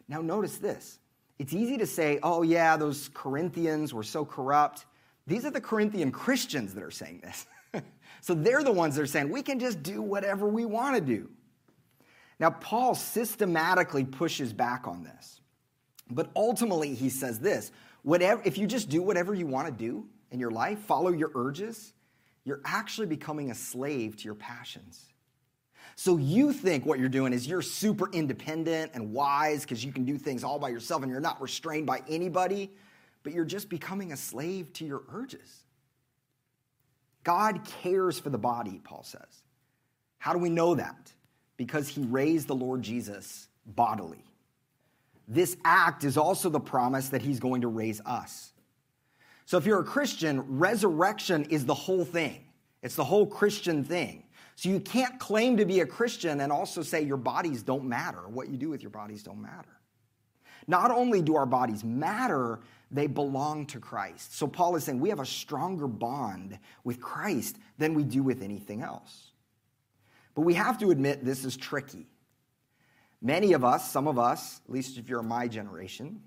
Now, 0.10 0.22
notice 0.22 0.58
this. 0.58 1.00
It's 1.40 1.54
easy 1.54 1.78
to 1.78 1.86
say, 1.86 2.20
oh, 2.24 2.42
yeah, 2.42 2.78
those 2.78 3.10
Corinthians 3.14 3.94
were 3.94 4.04
so 4.04 4.26
corrupt. 4.26 4.86
These 5.28 5.46
are 5.46 5.52
the 5.52 5.62
Corinthian 5.62 6.12
Christians 6.12 6.74
that 6.74 6.84
are 6.84 6.92
saying 6.92 7.22
this. 7.24 7.46
so 8.26 8.34
they're 8.34 8.64
the 8.64 8.72
ones 8.72 8.96
that 8.96 9.04
are 9.04 9.06
saying, 9.06 9.30
we 9.30 9.44
can 9.44 9.60
just 9.60 9.84
do 9.84 10.02
whatever 10.02 10.48
we 10.48 10.66
want 10.66 10.96
to 10.96 11.02
do. 11.02 11.30
Now, 12.40 12.50
Paul 12.50 12.96
systematically 12.96 14.04
pushes 14.04 14.52
back 14.52 14.88
on 14.88 15.04
this. 15.04 15.42
But 16.10 16.32
ultimately, 16.36 16.96
he 16.96 17.10
says 17.10 17.38
this 17.38 17.72
whatever, 18.02 18.42
if 18.44 18.58
you 18.58 18.66
just 18.66 18.90
do 18.90 19.04
whatever 19.04 19.36
you 19.36 19.46
want 19.46 19.68
to 19.68 19.72
do 19.72 20.08
in 20.32 20.40
your 20.40 20.50
life, 20.50 20.80
follow 20.80 21.12
your 21.12 21.34
urges, 21.36 21.94
you're 22.46 22.62
actually 22.66 23.06
becoming 23.06 23.52
a 23.52 23.56
slave 23.56 24.18
to 24.18 24.24
your 24.24 24.34
passions. 24.34 25.06
So 25.96 26.18
you 26.18 26.52
think 26.52 26.84
what 26.84 26.98
you're 26.98 27.10
doing 27.10 27.32
is 27.32 27.46
you're 27.46 27.62
super 27.62 28.10
independent 28.12 28.94
and 28.96 29.14
wise 29.14 29.62
because 29.62 29.86
you 29.86 29.92
can 29.92 30.04
do 30.04 30.18
things 30.18 30.44
all 30.44 30.58
by 30.58 30.70
yourself 30.70 31.04
and 31.04 31.12
you're 31.12 31.22
not 31.22 31.40
restrained 31.40 31.86
by 31.86 32.02
anybody, 32.10 32.72
but 33.22 33.34
you're 33.34 33.46
just 33.46 33.70
becoming 33.70 34.14
a 34.14 34.18
slave 34.18 34.74
to 34.74 34.84
your 34.84 35.04
urges. 35.14 35.65
God 37.26 37.66
cares 37.82 38.18
for 38.18 38.30
the 38.30 38.38
body, 38.38 38.80
Paul 38.84 39.04
says. 39.04 39.44
How 40.20 40.32
do 40.32 40.40
we 40.40 40.50
know 40.50 40.76
that? 40.76 41.12
Because 41.58 41.90
he 41.90 42.04
raised 42.04 42.48
the 42.48 42.56
Lord 42.56 42.82
Jesus 42.82 43.48
bodily. 43.66 44.24
This 45.28 45.58
act 45.66 46.04
is 46.04 46.18
also 46.18 46.50
the 46.50 46.60
promise 46.60 47.10
that 47.10 47.22
he's 47.22 47.40
going 47.40 47.62
to 47.62 47.68
raise 47.68 48.00
us. 48.06 48.54
So 49.46 49.58
if 49.58 49.66
you're 49.66 49.82
a 49.82 49.86
Christian, 49.86 50.42
resurrection 50.58 51.46
is 51.46 51.66
the 51.66 51.74
whole 51.74 52.06
thing. 52.06 52.46
It's 52.84 52.96
the 52.96 53.04
whole 53.04 53.26
Christian 53.26 53.84
thing. 53.84 54.24
So 54.56 54.70
you 54.70 54.80
can't 54.80 55.20
claim 55.20 55.58
to 55.58 55.66
be 55.66 55.80
a 55.82 55.86
Christian 55.86 56.42
and 56.42 56.52
also 56.52 56.84
say 56.84 57.02
your 57.02 57.18
bodies 57.18 57.64
don't 57.64 57.86
matter. 57.86 58.28
What 58.28 58.50
you 58.50 58.58
do 58.58 58.70
with 58.70 58.82
your 58.82 58.92
bodies 58.92 59.24
don't 59.24 59.42
matter. 59.42 59.82
Not 60.68 60.92
only 60.92 61.22
do 61.22 61.36
our 61.36 61.46
bodies 61.46 61.84
matter, 61.84 62.60
they 62.96 63.08
belong 63.08 63.66
to 63.68 63.80
Christ. 63.80 64.38
So 64.38 64.48
Paul 64.48 64.76
is 64.76 64.84
saying 64.84 65.00
we 65.00 65.10
have 65.10 65.20
a 65.20 65.26
stronger 65.26 65.88
bond 65.88 66.58
with 66.84 67.00
Christ 67.02 67.58
than 67.78 67.94
we 67.94 68.04
do 68.04 68.24
with 68.24 68.42
anything 68.42 68.82
else. 68.82 69.32
But 70.34 70.42
we 70.42 70.54
have 70.56 70.78
to 70.80 70.92
admit 70.92 71.24
this 71.24 71.46
is 71.46 71.56
tricky. 71.56 72.08
Many 73.22 73.54
of 73.54 73.64
us, 73.64 73.92
some 73.92 74.08
of 74.08 74.20
us, 74.20 74.62
at 74.66 74.72
least 74.72 74.98
if 74.98 75.10
you're 75.10 75.24
my 75.24 75.48
generation, 75.48 76.22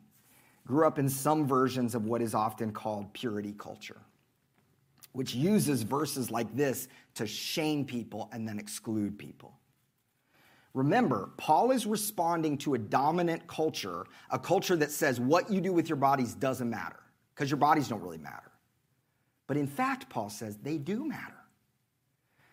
grew 0.66 0.86
up 0.86 0.98
in 0.98 1.08
some 1.08 1.46
versions 1.46 1.94
of 1.94 2.06
what 2.06 2.22
is 2.22 2.34
often 2.34 2.72
called 2.72 3.12
purity 3.12 3.54
culture 3.56 4.00
which 5.12 5.34
uses 5.34 5.82
verses 5.82 6.30
like 6.30 6.54
this 6.54 6.86
to 7.14 7.26
shame 7.26 7.84
people 7.84 8.28
and 8.32 8.46
then 8.46 8.58
exclude 8.58 9.18
people. 9.18 9.58
Remember, 10.78 11.30
Paul 11.38 11.72
is 11.72 11.86
responding 11.86 12.56
to 12.58 12.74
a 12.74 12.78
dominant 12.78 13.48
culture, 13.48 14.06
a 14.30 14.38
culture 14.38 14.76
that 14.76 14.92
says 14.92 15.18
what 15.18 15.50
you 15.50 15.60
do 15.60 15.72
with 15.72 15.88
your 15.88 15.96
bodies 15.96 16.34
doesn't 16.34 16.70
matter, 16.70 17.00
because 17.34 17.50
your 17.50 17.58
bodies 17.58 17.88
don't 17.88 18.00
really 18.00 18.16
matter. 18.16 18.52
But 19.48 19.56
in 19.56 19.66
fact, 19.66 20.08
Paul 20.08 20.30
says 20.30 20.56
they 20.56 20.78
do 20.78 21.04
matter. 21.04 21.34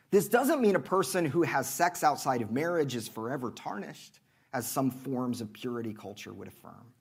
This 0.09 0.27
doesn't 0.27 0.59
mean 0.59 0.75
a 0.75 0.79
person 0.79 1.23
who 1.23 1.43
has 1.43 1.69
sex 1.69 2.03
outside 2.03 2.41
of 2.41 2.51
marriage 2.51 2.95
is 2.95 3.07
forever 3.07 3.51
tarnished, 3.51 4.19
as 4.53 4.67
some 4.67 4.89
forms 4.89 5.39
of 5.39 5.53
purity 5.53 5.93
culture 5.93 6.33
would 6.33 6.47
affirm. 6.47 6.93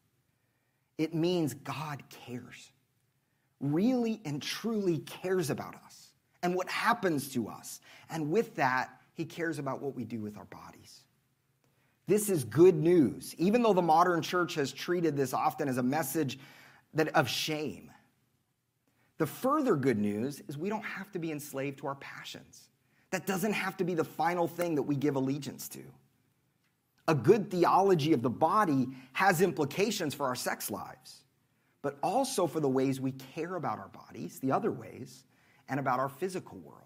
It 0.99 1.15
means 1.15 1.55
God 1.55 2.03
cares 2.11 2.71
really 3.61 4.21
and 4.27 4.43
truly 4.43 4.99
cares 4.99 5.49
about 5.49 5.75
us 5.87 6.09
and 6.43 6.55
what 6.55 6.69
happens 6.69 7.33
to 7.33 7.49
us. 7.49 7.81
And 8.11 8.31
with 8.31 8.55
that, 8.57 8.91
he 9.15 9.25
cares 9.25 9.59
about 9.59 9.81
what 9.81 9.95
we 9.95 10.05
do 10.05 10.21
with 10.21 10.37
our 10.37 10.45
bodies. 10.45 11.04
This 12.07 12.29
is 12.29 12.45
good 12.45 12.75
news, 12.75 13.35
even 13.39 13.63
though 13.63 13.73
the 13.73 13.83
modern 13.83 14.21
church 14.21 14.55
has 14.57 14.73
treated 14.73 15.17
this 15.17 15.33
often 15.33 15.69
as 15.69 15.79
a 15.79 15.83
message 15.83 16.39
that, 16.95 17.09
of 17.09 17.29
shame. 17.29 17.91
The 19.19 19.27
further 19.27 19.77
good 19.77 19.99
news 19.99 20.43
is 20.49 20.59
we 20.59 20.69
don't 20.69 20.85
have 20.85 21.11
to 21.13 21.19
be 21.19 21.33
enslaved 21.33 21.79
to 21.79 21.87
our 21.87 21.95
passions. 21.97 22.69
That 23.11 23.27
doesn't 23.27 23.53
have 23.53 23.77
to 23.79 23.85
be 23.85 23.95
the 23.95 24.05
final 24.05 24.47
thing 24.47 24.75
that 24.75 24.83
we 24.83 24.97
give 24.97 25.17
allegiance 25.17 25.69
to. 25.71 25.83
A 27.07 27.15
good 27.15 27.51
theology 27.51 28.13
of 28.13 28.23
the 28.23 28.31
body 28.31 28.89
has 29.13 29.41
implications 29.41 30.15
for 30.15 30.27
our 30.27 30.35
sex 30.35 30.71
lives 30.71 31.25
but 31.85 31.99
also 32.03 32.47
for 32.47 32.61
the 32.61 32.69
ways 32.69 32.99
we 32.99 33.13
care 33.13 33.57
about 33.57 33.79
our 33.79 33.89
bodies, 33.89 34.39
the 34.39 34.51
other 34.51 34.73
ways, 34.73 35.25
and 35.69 35.79
about 35.79 36.01
our 36.01 36.09
physical 36.09 36.57
world. 36.61 36.81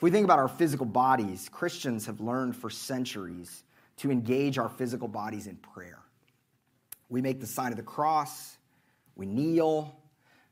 If 0.00 0.02
we 0.02 0.10
think 0.10 0.24
about 0.24 0.38
our 0.38 0.48
physical 0.48 0.86
bodies, 0.86 1.50
Christians 1.52 2.06
have 2.06 2.22
learned 2.22 2.56
for 2.56 2.70
centuries 2.70 3.64
to 3.98 4.10
engage 4.10 4.56
our 4.56 4.70
physical 4.70 5.08
bodies 5.08 5.46
in 5.46 5.56
prayer. 5.56 5.98
We 7.10 7.20
make 7.20 7.38
the 7.38 7.46
sign 7.46 7.70
of 7.70 7.76
the 7.76 7.82
cross, 7.82 8.56
we 9.14 9.26
kneel, 9.26 9.94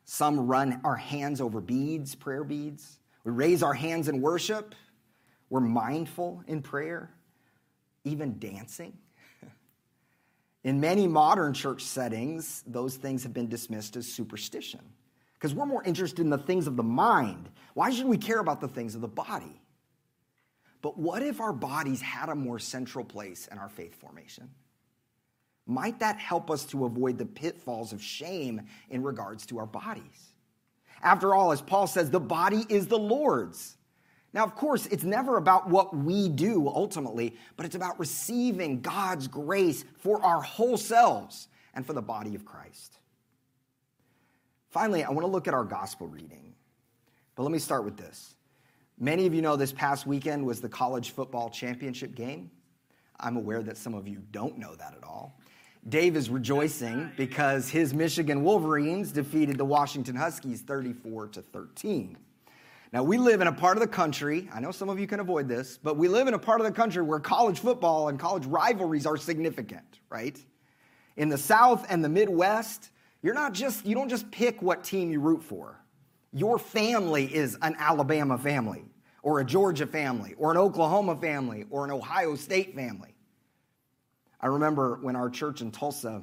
some 0.04 0.48
run 0.48 0.82
our 0.84 0.96
hands 0.96 1.40
over 1.40 1.62
beads, 1.62 2.14
prayer 2.14 2.44
beads. 2.44 2.98
We 3.24 3.32
raise 3.32 3.62
our 3.62 3.72
hands 3.72 4.08
in 4.08 4.20
worship. 4.20 4.74
We're 5.48 5.60
mindful 5.60 6.42
in 6.46 6.60
prayer, 6.60 7.10
even 8.04 8.38
dancing. 8.38 8.98
In 10.62 10.78
many 10.78 11.06
modern 11.06 11.54
church 11.54 11.84
settings, 11.84 12.62
those 12.66 12.96
things 12.96 13.22
have 13.22 13.32
been 13.32 13.48
dismissed 13.48 13.96
as 13.96 14.06
superstition 14.06 14.80
because 15.38 15.54
we're 15.54 15.66
more 15.66 15.84
interested 15.84 16.20
in 16.20 16.30
the 16.30 16.38
things 16.38 16.66
of 16.66 16.76
the 16.76 16.82
mind. 16.82 17.48
Why 17.74 17.90
should 17.90 18.06
we 18.06 18.18
care 18.18 18.40
about 18.40 18.60
the 18.60 18.68
things 18.68 18.96
of 18.96 19.00
the 19.00 19.08
body? 19.08 19.60
But 20.82 20.98
what 20.98 21.22
if 21.22 21.40
our 21.40 21.52
bodies 21.52 22.00
had 22.00 22.28
a 22.28 22.34
more 22.34 22.58
central 22.58 23.04
place 23.04 23.46
in 23.46 23.58
our 23.58 23.68
faith 23.68 23.94
formation? 23.94 24.50
Might 25.66 26.00
that 26.00 26.18
help 26.18 26.50
us 26.50 26.64
to 26.66 26.86
avoid 26.86 27.18
the 27.18 27.26
pitfalls 27.26 27.92
of 27.92 28.02
shame 28.02 28.62
in 28.90 29.02
regards 29.02 29.46
to 29.46 29.58
our 29.58 29.66
bodies? 29.66 30.32
After 31.02 31.34
all, 31.34 31.52
as 31.52 31.60
Paul 31.60 31.86
says, 31.86 32.10
the 32.10 32.18
body 32.18 32.64
is 32.68 32.86
the 32.86 32.98
Lord's. 32.98 33.76
Now, 34.32 34.44
of 34.44 34.54
course, 34.54 34.86
it's 34.86 35.04
never 35.04 35.36
about 35.36 35.68
what 35.68 35.96
we 35.96 36.28
do 36.28 36.68
ultimately, 36.68 37.36
but 37.56 37.64
it's 37.64 37.76
about 37.76 37.98
receiving 37.98 38.80
God's 38.80 39.28
grace 39.28 39.84
for 39.98 40.22
our 40.22 40.42
whole 40.42 40.76
selves 40.76 41.48
and 41.74 41.86
for 41.86 41.92
the 41.92 42.02
body 42.02 42.34
of 42.34 42.44
Christ. 42.44 42.98
Finally, 44.70 45.04
I 45.04 45.10
want 45.10 45.22
to 45.22 45.30
look 45.30 45.48
at 45.48 45.54
our 45.54 45.64
gospel 45.64 46.06
reading. 46.06 46.54
But 47.34 47.44
let 47.44 47.52
me 47.52 47.58
start 47.58 47.84
with 47.84 47.96
this. 47.96 48.34
Many 48.98 49.26
of 49.26 49.34
you 49.34 49.42
know 49.42 49.56
this 49.56 49.72
past 49.72 50.06
weekend 50.06 50.44
was 50.44 50.60
the 50.60 50.68
college 50.68 51.10
football 51.10 51.50
championship 51.50 52.14
game. 52.14 52.50
I'm 53.20 53.36
aware 53.36 53.62
that 53.62 53.76
some 53.76 53.94
of 53.94 54.08
you 54.08 54.22
don't 54.30 54.58
know 54.58 54.74
that 54.74 54.94
at 54.96 55.04
all. 55.04 55.38
Dave 55.88 56.16
is 56.16 56.28
rejoicing 56.28 57.10
because 57.16 57.68
his 57.68 57.94
Michigan 57.94 58.42
Wolverines 58.42 59.12
defeated 59.12 59.56
the 59.56 59.64
Washington 59.64 60.16
Huskies 60.16 60.60
34 60.62 61.28
to 61.28 61.42
13. 61.42 62.18
Now, 62.92 63.02
we 63.02 63.18
live 63.18 63.40
in 63.40 63.46
a 63.46 63.52
part 63.52 63.76
of 63.76 63.82
the 63.82 63.88
country, 63.88 64.48
I 64.52 64.60
know 64.60 64.70
some 64.70 64.88
of 64.88 64.98
you 64.98 65.06
can 65.06 65.20
avoid 65.20 65.46
this, 65.46 65.78
but 65.82 65.96
we 65.96 66.08
live 66.08 66.26
in 66.26 66.34
a 66.34 66.38
part 66.38 66.60
of 66.60 66.66
the 66.66 66.72
country 66.72 67.02
where 67.02 67.20
college 67.20 67.60
football 67.60 68.08
and 68.08 68.18
college 68.18 68.46
rivalries 68.46 69.06
are 69.06 69.16
significant, 69.16 70.00
right? 70.10 70.38
In 71.16 71.28
the 71.28 71.38
South 71.38 71.86
and 71.90 72.02
the 72.02 72.08
Midwest, 72.08 72.90
you're 73.22 73.34
not 73.34 73.52
just, 73.52 73.84
you 73.84 73.94
don't 73.94 74.08
just 74.08 74.30
pick 74.30 74.62
what 74.62 74.84
team 74.84 75.10
you 75.10 75.20
root 75.20 75.42
for. 75.42 75.80
Your 76.32 76.58
family 76.58 77.24
is 77.34 77.56
an 77.62 77.74
Alabama 77.78 78.38
family, 78.38 78.84
or 79.22 79.40
a 79.40 79.44
Georgia 79.44 79.86
family, 79.86 80.34
or 80.38 80.50
an 80.50 80.56
Oklahoma 80.56 81.16
family, 81.16 81.66
or 81.70 81.84
an 81.84 81.90
Ohio 81.90 82.34
State 82.34 82.74
family. 82.74 83.14
I 84.40 84.46
remember 84.46 84.98
when 85.02 85.16
our 85.16 85.30
church 85.30 85.62
in 85.62 85.72
Tulsa 85.72 86.22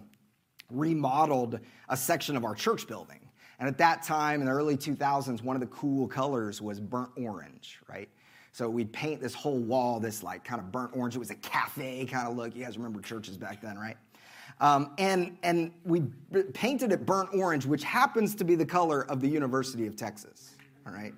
remodeled 0.71 1.59
a 1.89 1.97
section 1.97 2.35
of 2.35 2.45
our 2.45 2.55
church 2.55 2.87
building. 2.87 3.19
And 3.59 3.67
at 3.67 3.77
that 3.77 4.03
time, 4.03 4.41
in 4.41 4.45
the 4.45 4.51
early 4.51 4.77
2000s, 4.77 5.41
one 5.41 5.55
of 5.55 5.59
the 5.59 5.67
cool 5.67 6.07
colors 6.07 6.61
was 6.61 6.79
burnt 6.79 7.11
orange, 7.17 7.79
right? 7.89 8.09
So 8.51 8.69
we'd 8.69 8.91
paint 8.93 9.21
this 9.21 9.33
whole 9.33 9.59
wall 9.59 9.99
this 9.99 10.23
like 10.23 10.43
kind 10.43 10.61
of 10.61 10.71
burnt 10.71 10.95
orange. 10.95 11.15
It 11.15 11.19
was 11.19 11.29
a 11.29 11.35
cafe 11.35 12.05
kind 12.05 12.27
of 12.27 12.37
look. 12.37 12.55
You 12.55 12.63
guys 12.63 12.77
remember 12.77 13.01
churches 13.01 13.37
back 13.37 13.61
then, 13.61 13.77
right? 13.77 13.97
Um, 14.61 14.91
and 14.97 15.37
and 15.43 15.73
we 15.83 16.01
painted 16.53 16.91
it 16.91 17.05
burnt 17.05 17.29
orange, 17.33 17.65
which 17.65 17.83
happens 17.83 18.35
to 18.35 18.43
be 18.43 18.55
the 18.55 18.65
color 18.65 19.01
of 19.09 19.19
the 19.19 19.27
University 19.27 19.85
of 19.85 19.95
Texas. 19.95 20.55
All 20.87 20.93
right. 20.93 21.13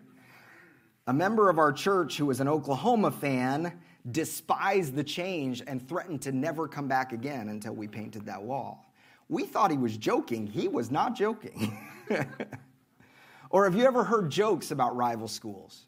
A 1.08 1.14
member 1.14 1.50
of 1.50 1.58
our 1.58 1.72
church 1.72 2.18
who 2.18 2.26
was 2.26 2.40
an 2.42 2.48
Oklahoma 2.48 3.12
fan 3.12 3.80
despised 4.12 4.96
the 4.96 5.04
change 5.04 5.62
and 5.68 5.88
threatened 5.88 6.22
to 6.24 6.32
never 6.32 6.68
come 6.68 6.88
back 6.88 7.14
again 7.14 7.50
until 7.50 7.74
we 7.74 7.88
painted 7.88 8.26
that 8.26 8.42
wall. 8.42 8.92
We 9.30 9.44
thought 9.44 9.72
he 9.72 9.78
was 9.78 9.98
joking. 9.98 10.48
He 10.48 10.68
was 10.68 10.90
not 10.90 11.16
joking. 11.16 11.78
or 13.50 13.66
have 13.66 13.76
you 13.76 13.86
ever 13.86 14.04
heard 14.04 14.30
jokes 14.30 14.72
about 14.72 14.96
rival 14.96 15.28
schools? 15.28 15.86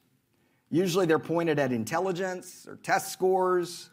Usually 0.69 1.05
they're 1.05 1.19
pointed 1.19 1.57
at 1.57 1.71
intelligence 1.71 2.65
or 2.67 2.75
test 2.77 3.11
scores. 3.11 3.89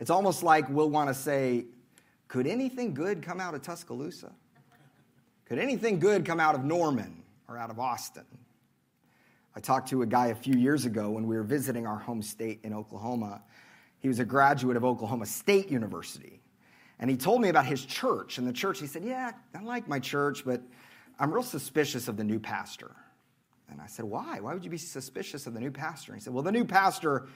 It's 0.00 0.10
almost 0.10 0.42
like 0.42 0.68
we'll 0.68 0.90
want 0.90 1.08
to 1.08 1.14
say, 1.14 1.66
could 2.34 2.48
anything 2.48 2.94
good 2.94 3.22
come 3.22 3.40
out 3.40 3.54
of 3.54 3.62
Tuscaloosa? 3.62 4.32
Could 5.44 5.60
anything 5.60 6.00
good 6.00 6.24
come 6.24 6.40
out 6.40 6.56
of 6.56 6.64
Norman 6.64 7.22
or 7.46 7.56
out 7.56 7.70
of 7.70 7.78
Austin? 7.78 8.24
I 9.54 9.60
talked 9.60 9.88
to 9.90 10.02
a 10.02 10.06
guy 10.06 10.26
a 10.26 10.34
few 10.34 10.54
years 10.54 10.84
ago 10.84 11.10
when 11.10 11.28
we 11.28 11.36
were 11.36 11.44
visiting 11.44 11.86
our 11.86 11.96
home 11.96 12.22
state 12.22 12.58
in 12.64 12.74
Oklahoma. 12.74 13.40
He 14.00 14.08
was 14.08 14.18
a 14.18 14.24
graduate 14.24 14.76
of 14.76 14.84
Oklahoma 14.84 15.26
State 15.26 15.70
University. 15.70 16.40
And 16.98 17.08
he 17.08 17.16
told 17.16 17.40
me 17.40 17.50
about 17.50 17.66
his 17.66 17.84
church. 17.84 18.38
And 18.38 18.48
the 18.48 18.52
church, 18.52 18.80
he 18.80 18.88
said, 18.88 19.04
Yeah, 19.04 19.30
I 19.56 19.62
like 19.62 19.86
my 19.86 20.00
church, 20.00 20.44
but 20.44 20.60
I'm 21.20 21.32
real 21.32 21.44
suspicious 21.44 22.08
of 22.08 22.16
the 22.16 22.24
new 22.24 22.40
pastor. 22.40 22.90
And 23.70 23.80
I 23.80 23.86
said, 23.86 24.06
Why? 24.06 24.40
Why 24.40 24.54
would 24.54 24.64
you 24.64 24.70
be 24.70 24.76
suspicious 24.76 25.46
of 25.46 25.54
the 25.54 25.60
new 25.60 25.70
pastor? 25.70 26.10
And 26.10 26.20
he 26.20 26.24
said, 26.24 26.34
Well, 26.34 26.42
the 26.42 26.50
new 26.50 26.64
pastor 26.64 27.28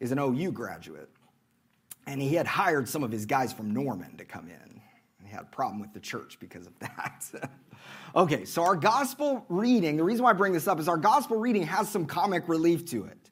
is 0.00 0.12
an 0.12 0.18
OU 0.18 0.52
graduate. 0.52 1.10
And 2.06 2.22
he 2.22 2.34
had 2.34 2.46
hired 2.46 2.88
some 2.88 3.02
of 3.02 3.10
his 3.10 3.26
guys 3.26 3.52
from 3.52 3.72
Norman 3.72 4.16
to 4.16 4.24
come 4.24 4.46
in. 4.46 4.80
And 5.18 5.28
he 5.28 5.32
had 5.32 5.42
a 5.42 5.46
problem 5.46 5.80
with 5.80 5.92
the 5.92 6.00
church 6.00 6.38
because 6.38 6.66
of 6.66 6.78
that. 6.80 7.50
okay, 8.14 8.44
so 8.44 8.62
our 8.62 8.76
gospel 8.76 9.44
reading, 9.48 9.96
the 9.96 10.04
reason 10.04 10.22
why 10.22 10.30
I 10.30 10.34
bring 10.34 10.52
this 10.52 10.68
up 10.68 10.78
is 10.78 10.88
our 10.88 10.96
gospel 10.96 11.36
reading 11.36 11.62
has 11.62 11.88
some 11.88 12.06
comic 12.06 12.48
relief 12.48 12.84
to 12.86 13.04
it. 13.04 13.30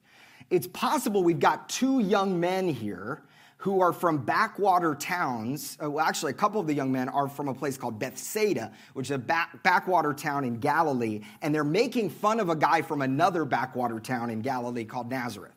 It's 0.49 0.67
possible 0.67 1.23
we've 1.23 1.39
got 1.39 1.69
two 1.69 2.01
young 2.01 2.39
men 2.39 2.67
here 2.67 3.23
who 3.65 3.81
are 3.81 3.93
from 3.93 4.23
backwater 4.23 4.93
towns. 4.93 5.75
Uh, 5.83 5.89
well, 5.89 6.05
actually, 6.05 6.31
a 6.31 6.35
couple 6.35 6.61
of 6.61 6.67
the 6.67 6.73
young 6.73 6.91
men 6.91 7.09
are 7.09 7.27
from 7.27 7.47
a 7.47 7.53
place 7.53 7.77
called 7.77 7.97
Bethsaida, 7.97 8.71
which 8.93 9.07
is 9.07 9.11
a 9.11 9.17
back, 9.17 9.63
backwater 9.63 10.13
town 10.13 10.43
in 10.43 10.59
Galilee, 10.59 11.21
and 11.41 11.55
they're 11.55 11.63
making 11.63 12.11
fun 12.11 12.39
of 12.39 12.49
a 12.49 12.55
guy 12.55 12.83
from 12.83 13.01
another 13.01 13.43
backwater 13.43 13.99
town 13.99 14.29
in 14.29 14.41
Galilee 14.41 14.85
called 14.85 15.09
Nazareth. 15.09 15.54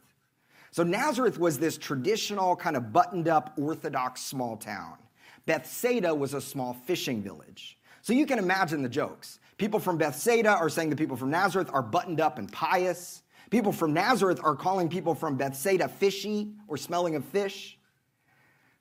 So, 0.70 0.82
Nazareth 0.82 1.38
was 1.38 1.58
this 1.58 1.78
traditional, 1.78 2.56
kind 2.56 2.76
of 2.76 2.92
buttoned 2.92 3.28
up, 3.28 3.54
Orthodox 3.56 4.20
small 4.20 4.56
town. 4.56 4.98
Bethsaida 5.46 6.14
was 6.14 6.34
a 6.34 6.40
small 6.40 6.74
fishing 6.74 7.22
village. 7.22 7.78
So, 8.02 8.12
you 8.12 8.26
can 8.26 8.38
imagine 8.38 8.82
the 8.82 8.88
jokes. 8.88 9.40
People 9.56 9.80
from 9.80 9.98
Bethsaida 9.98 10.50
are 10.50 10.68
saying 10.68 10.90
the 10.90 10.96
people 10.96 11.16
from 11.16 11.30
Nazareth 11.30 11.70
are 11.72 11.82
buttoned 11.82 12.20
up 12.20 12.38
and 12.38 12.50
pious. 12.52 13.22
People 13.50 13.72
from 13.72 13.92
Nazareth 13.92 14.40
are 14.42 14.54
calling 14.54 14.88
people 14.88 15.14
from 15.14 15.36
Bethsaida 15.36 15.88
fishy 15.88 16.52
or 16.68 16.76
smelling 16.76 17.16
of 17.16 17.24
fish. 17.24 17.78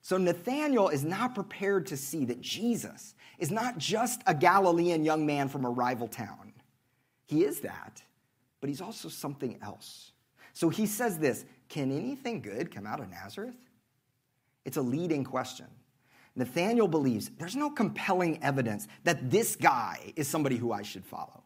So 0.02 0.16
Nathanael 0.16 0.88
is 0.88 1.04
not 1.04 1.34
prepared 1.34 1.86
to 1.86 1.96
see 1.96 2.24
that 2.26 2.40
Jesus 2.40 3.14
is 3.38 3.50
not 3.50 3.78
just 3.78 4.22
a 4.26 4.34
Galilean 4.34 5.04
young 5.04 5.26
man 5.26 5.48
from 5.48 5.64
a 5.64 5.70
rival 5.70 6.08
town. 6.08 6.52
He 7.26 7.44
is 7.44 7.60
that, 7.60 8.02
but 8.60 8.68
he's 8.68 8.80
also 8.80 9.08
something 9.08 9.58
else. 9.62 10.12
So 10.54 10.68
he 10.68 10.86
says 10.86 11.18
this 11.18 11.44
Can 11.68 11.90
anything 11.90 12.40
good 12.40 12.74
come 12.74 12.86
out 12.86 13.00
of 13.00 13.10
Nazareth? 13.10 13.56
It's 14.64 14.76
a 14.76 14.82
leading 14.82 15.24
question. 15.24 15.66
Nathanael 16.36 16.88
believes 16.88 17.30
there's 17.38 17.56
no 17.56 17.70
compelling 17.70 18.42
evidence 18.42 18.86
that 19.04 19.30
this 19.30 19.56
guy 19.56 20.12
is 20.14 20.28
somebody 20.28 20.56
who 20.56 20.72
I 20.72 20.82
should 20.82 21.04
follow. 21.04 21.42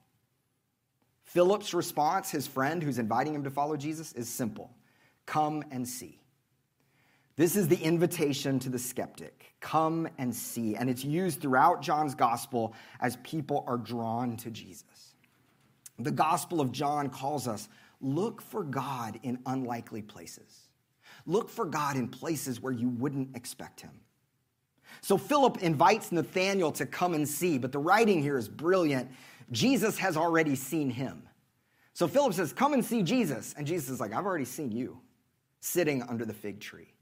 Philip's 1.25 1.73
response, 1.73 2.31
his 2.31 2.47
friend 2.47 2.83
who's 2.83 2.99
inviting 2.99 3.35
him 3.35 3.45
to 3.45 3.51
follow 3.51 3.77
Jesus, 3.77 4.13
is 4.13 4.29
simple 4.29 4.71
come 5.25 5.65
and 5.71 5.89
see. 5.89 6.21
This 7.37 7.57
is 7.57 7.69
the 7.69 7.77
invitation 7.77 8.59
to 8.59 8.69
the 8.69 8.79
skeptic 8.79 9.55
come 9.61 10.09
and 10.19 10.35
see. 10.35 10.77
And 10.77 10.91
it's 10.91 11.05
used 11.05 11.41
throughout 11.41 11.81
John's 11.81 12.15
gospel 12.15 12.75
as 13.01 13.17
people 13.23 13.65
are 13.67 13.79
drawn 13.79 14.37
to 14.39 14.51
Jesus. 14.51 15.15
The 15.99 16.11
gospel 16.11 16.61
of 16.61 16.73
John 16.73 17.09
calls 17.09 17.49
us 17.49 17.69
look 18.03 18.43
for 18.43 18.65
God 18.65 19.19
in 19.23 19.39
unlikely 19.47 20.03
places, 20.03 20.69
look 21.25 21.49
for 21.49 21.65
God 21.65 21.97
in 21.97 22.09
places 22.09 22.61
where 22.61 22.73
you 22.73 22.89
wouldn't 22.89 23.37
expect 23.37 23.81
him. 23.81 24.01
So 25.01 25.17
Philip 25.17 25.63
invites 25.63 26.13
Nathanael 26.13 26.73
to 26.73 26.87
come 26.87 27.15
and 27.15 27.27
see, 27.27 27.59
but 27.59 27.73
the 27.73 27.79
writing 27.79 28.23
here 28.23 28.37
is 28.37 28.49
brilliant. 28.49 29.11
Jesus 29.51 29.99
has 29.99 30.17
already 30.17 30.55
seen 30.55 30.91
him. 30.91 31.23
So 31.95 32.07
Philip 32.09 32.35
says, 32.35 32.53
Come 32.53 32.73
and 32.73 32.85
see 32.85 33.03
Jesus. 33.03 33.55
And 33.57 33.67
Jesus 33.67 33.91
is 33.91 34.01
like, 34.01 34.13
I've 34.13 34.27
already 34.27 34.45
seen 34.45 34.71
you 34.73 35.01
sitting 35.61 36.03
under 36.03 36.25
the 36.25 36.33
fig 36.33 36.61
tree. 36.61 36.93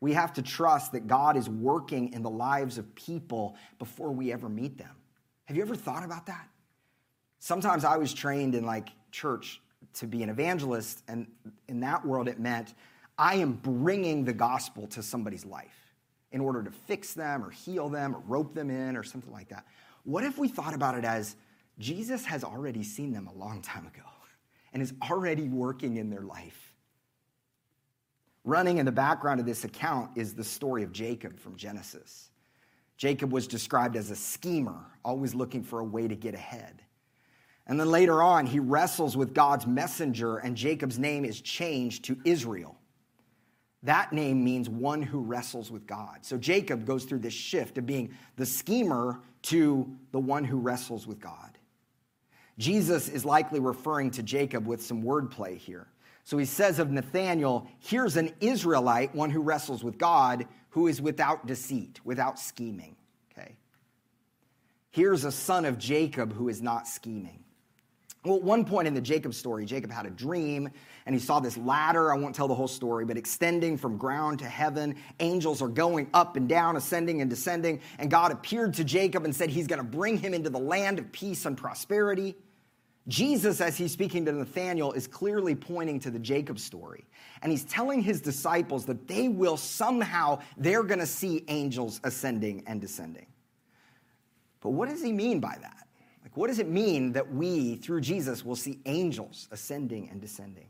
We 0.00 0.12
have 0.12 0.32
to 0.34 0.42
trust 0.42 0.92
that 0.92 1.06
God 1.06 1.36
is 1.36 1.48
working 1.48 2.12
in 2.12 2.22
the 2.22 2.30
lives 2.30 2.78
of 2.78 2.94
people 2.94 3.56
before 3.78 4.12
we 4.12 4.32
ever 4.32 4.48
meet 4.48 4.76
them. 4.76 4.94
Have 5.46 5.56
you 5.56 5.62
ever 5.62 5.74
thought 5.74 6.04
about 6.04 6.26
that? 6.26 6.48
Sometimes 7.38 7.84
I 7.84 7.96
was 7.96 8.12
trained 8.12 8.54
in 8.54 8.64
like 8.64 8.88
church 9.10 9.60
to 9.94 10.06
be 10.06 10.22
an 10.22 10.28
evangelist, 10.28 11.02
and 11.08 11.26
in 11.68 11.80
that 11.80 12.04
world, 12.04 12.28
it 12.28 12.38
meant 12.38 12.74
I 13.18 13.36
am 13.36 13.52
bringing 13.54 14.24
the 14.24 14.32
gospel 14.32 14.86
to 14.88 15.02
somebody's 15.02 15.44
life 15.44 15.94
in 16.32 16.40
order 16.40 16.62
to 16.62 16.70
fix 16.70 17.14
them 17.14 17.44
or 17.44 17.50
heal 17.50 17.88
them 17.88 18.14
or 18.14 18.20
rope 18.26 18.54
them 18.54 18.70
in 18.70 18.96
or 18.96 19.04
something 19.04 19.32
like 19.32 19.48
that. 19.48 19.66
What 20.02 20.24
if 20.24 20.36
we 20.36 20.48
thought 20.48 20.74
about 20.74 20.98
it 20.98 21.04
as 21.04 21.36
Jesus 21.78 22.24
has 22.24 22.42
already 22.42 22.82
seen 22.82 23.12
them 23.12 23.28
a 23.28 23.38
long 23.38 23.62
time 23.62 23.86
ago 23.86 24.02
and 24.72 24.82
is 24.82 24.92
already 25.08 25.48
working 25.48 25.96
in 25.96 26.10
their 26.10 26.22
life? 26.22 26.74
Running 28.44 28.78
in 28.78 28.84
the 28.84 28.92
background 28.92 29.40
of 29.40 29.46
this 29.46 29.64
account 29.64 30.10
is 30.16 30.34
the 30.34 30.44
story 30.44 30.82
of 30.82 30.92
Jacob 30.92 31.38
from 31.38 31.56
Genesis. 31.56 32.30
Jacob 32.96 33.32
was 33.32 33.46
described 33.46 33.96
as 33.96 34.10
a 34.10 34.16
schemer, 34.16 34.84
always 35.04 35.34
looking 35.34 35.62
for 35.62 35.80
a 35.80 35.84
way 35.84 36.06
to 36.06 36.14
get 36.14 36.34
ahead. 36.34 36.82
And 37.66 37.80
then 37.80 37.90
later 37.90 38.22
on, 38.22 38.46
he 38.46 38.58
wrestles 38.58 39.16
with 39.16 39.32
God's 39.32 39.66
messenger, 39.66 40.36
and 40.38 40.56
Jacob's 40.56 40.98
name 40.98 41.24
is 41.24 41.40
changed 41.40 42.04
to 42.04 42.18
Israel. 42.24 42.76
That 43.84 44.12
name 44.12 44.42
means 44.42 44.68
one 44.68 45.02
who 45.02 45.20
wrestles 45.20 45.70
with 45.70 45.86
God. 45.86 46.18
So 46.22 46.38
Jacob 46.38 46.86
goes 46.86 47.04
through 47.04 47.18
this 47.20 47.34
shift 47.34 47.76
of 47.76 47.86
being 47.86 48.14
the 48.36 48.46
schemer 48.46 49.20
to 49.42 49.94
the 50.12 50.20
one 50.20 50.44
who 50.44 50.58
wrestles 50.58 51.06
with 51.06 51.20
God. 51.20 51.58
Jesus 52.58 53.08
is 53.08 53.24
likely 53.24 53.60
referring 53.60 54.10
to 54.12 54.22
Jacob 54.22 54.66
with 54.66 54.82
some 54.82 55.02
wordplay 55.02 55.56
here. 55.56 55.86
So 56.24 56.38
he 56.38 56.46
says 56.46 56.78
of 56.78 56.90
Nathanael, 56.90 57.66
here's 57.78 58.16
an 58.16 58.32
Israelite, 58.40 59.14
one 59.14 59.28
who 59.28 59.42
wrestles 59.42 59.84
with 59.84 59.98
God, 59.98 60.46
who 60.70 60.86
is 60.86 61.02
without 61.02 61.46
deceit, 61.46 62.00
without 62.04 62.38
scheming. 62.38 62.96
Okay. 63.32 63.56
Here's 64.90 65.24
a 65.24 65.32
son 65.32 65.66
of 65.66 65.76
Jacob 65.76 66.32
who 66.32 66.48
is 66.48 66.62
not 66.62 66.88
scheming. 66.88 67.43
Well, 68.24 68.36
at 68.36 68.42
one 68.42 68.64
point 68.64 68.88
in 68.88 68.94
the 68.94 69.02
Jacob 69.02 69.34
story, 69.34 69.66
Jacob 69.66 69.90
had 69.90 70.06
a 70.06 70.10
dream 70.10 70.70
and 71.04 71.14
he 71.14 71.20
saw 71.20 71.40
this 71.40 71.58
ladder. 71.58 72.10
I 72.10 72.16
won't 72.16 72.34
tell 72.34 72.48
the 72.48 72.54
whole 72.54 72.68
story, 72.68 73.04
but 73.04 73.18
extending 73.18 73.76
from 73.76 73.98
ground 73.98 74.38
to 74.38 74.46
heaven. 74.46 74.96
Angels 75.20 75.60
are 75.60 75.68
going 75.68 76.08
up 76.14 76.36
and 76.36 76.48
down, 76.48 76.76
ascending 76.76 77.20
and 77.20 77.28
descending. 77.28 77.80
And 77.98 78.10
God 78.10 78.32
appeared 78.32 78.72
to 78.74 78.84
Jacob 78.84 79.24
and 79.24 79.36
said 79.36 79.50
he's 79.50 79.66
going 79.66 79.78
to 79.78 79.84
bring 79.84 80.16
him 80.16 80.32
into 80.32 80.48
the 80.48 80.58
land 80.58 80.98
of 80.98 81.12
peace 81.12 81.44
and 81.44 81.54
prosperity. 81.54 82.34
Jesus, 83.08 83.60
as 83.60 83.76
he's 83.76 83.92
speaking 83.92 84.24
to 84.24 84.32
Nathanael, 84.32 84.92
is 84.92 85.06
clearly 85.06 85.54
pointing 85.54 86.00
to 86.00 86.10
the 86.10 86.18
Jacob 86.18 86.58
story. 86.58 87.04
And 87.42 87.52
he's 87.52 87.64
telling 87.64 88.00
his 88.00 88.22
disciples 88.22 88.86
that 88.86 89.06
they 89.06 89.28
will 89.28 89.58
somehow, 89.58 90.38
they're 90.56 90.82
going 90.82 91.00
to 91.00 91.06
see 91.06 91.44
angels 91.48 92.00
ascending 92.02 92.64
and 92.66 92.80
descending. 92.80 93.26
But 94.62 94.70
what 94.70 94.88
does 94.88 95.02
he 95.02 95.12
mean 95.12 95.40
by 95.40 95.58
that? 95.60 95.83
What 96.34 96.48
does 96.48 96.58
it 96.58 96.68
mean 96.68 97.12
that 97.12 97.32
we, 97.32 97.76
through 97.76 98.00
Jesus, 98.00 98.44
will 98.44 98.56
see 98.56 98.80
angels 98.86 99.48
ascending 99.50 100.08
and 100.10 100.20
descending? 100.20 100.68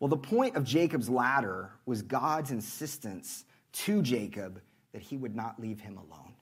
Well, 0.00 0.08
the 0.08 0.16
point 0.16 0.56
of 0.56 0.64
Jacob's 0.64 1.08
ladder 1.08 1.70
was 1.86 2.02
God's 2.02 2.50
insistence 2.50 3.44
to 3.72 4.02
Jacob 4.02 4.60
that 4.92 5.02
he 5.02 5.16
would 5.16 5.34
not 5.34 5.58
leave 5.58 5.80
him 5.80 5.96
alone. 5.96 6.34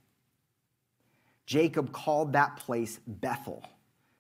Jacob 1.47 1.93
called 1.93 2.33
that 2.33 2.57
place 2.57 2.99
Bethel 3.07 3.65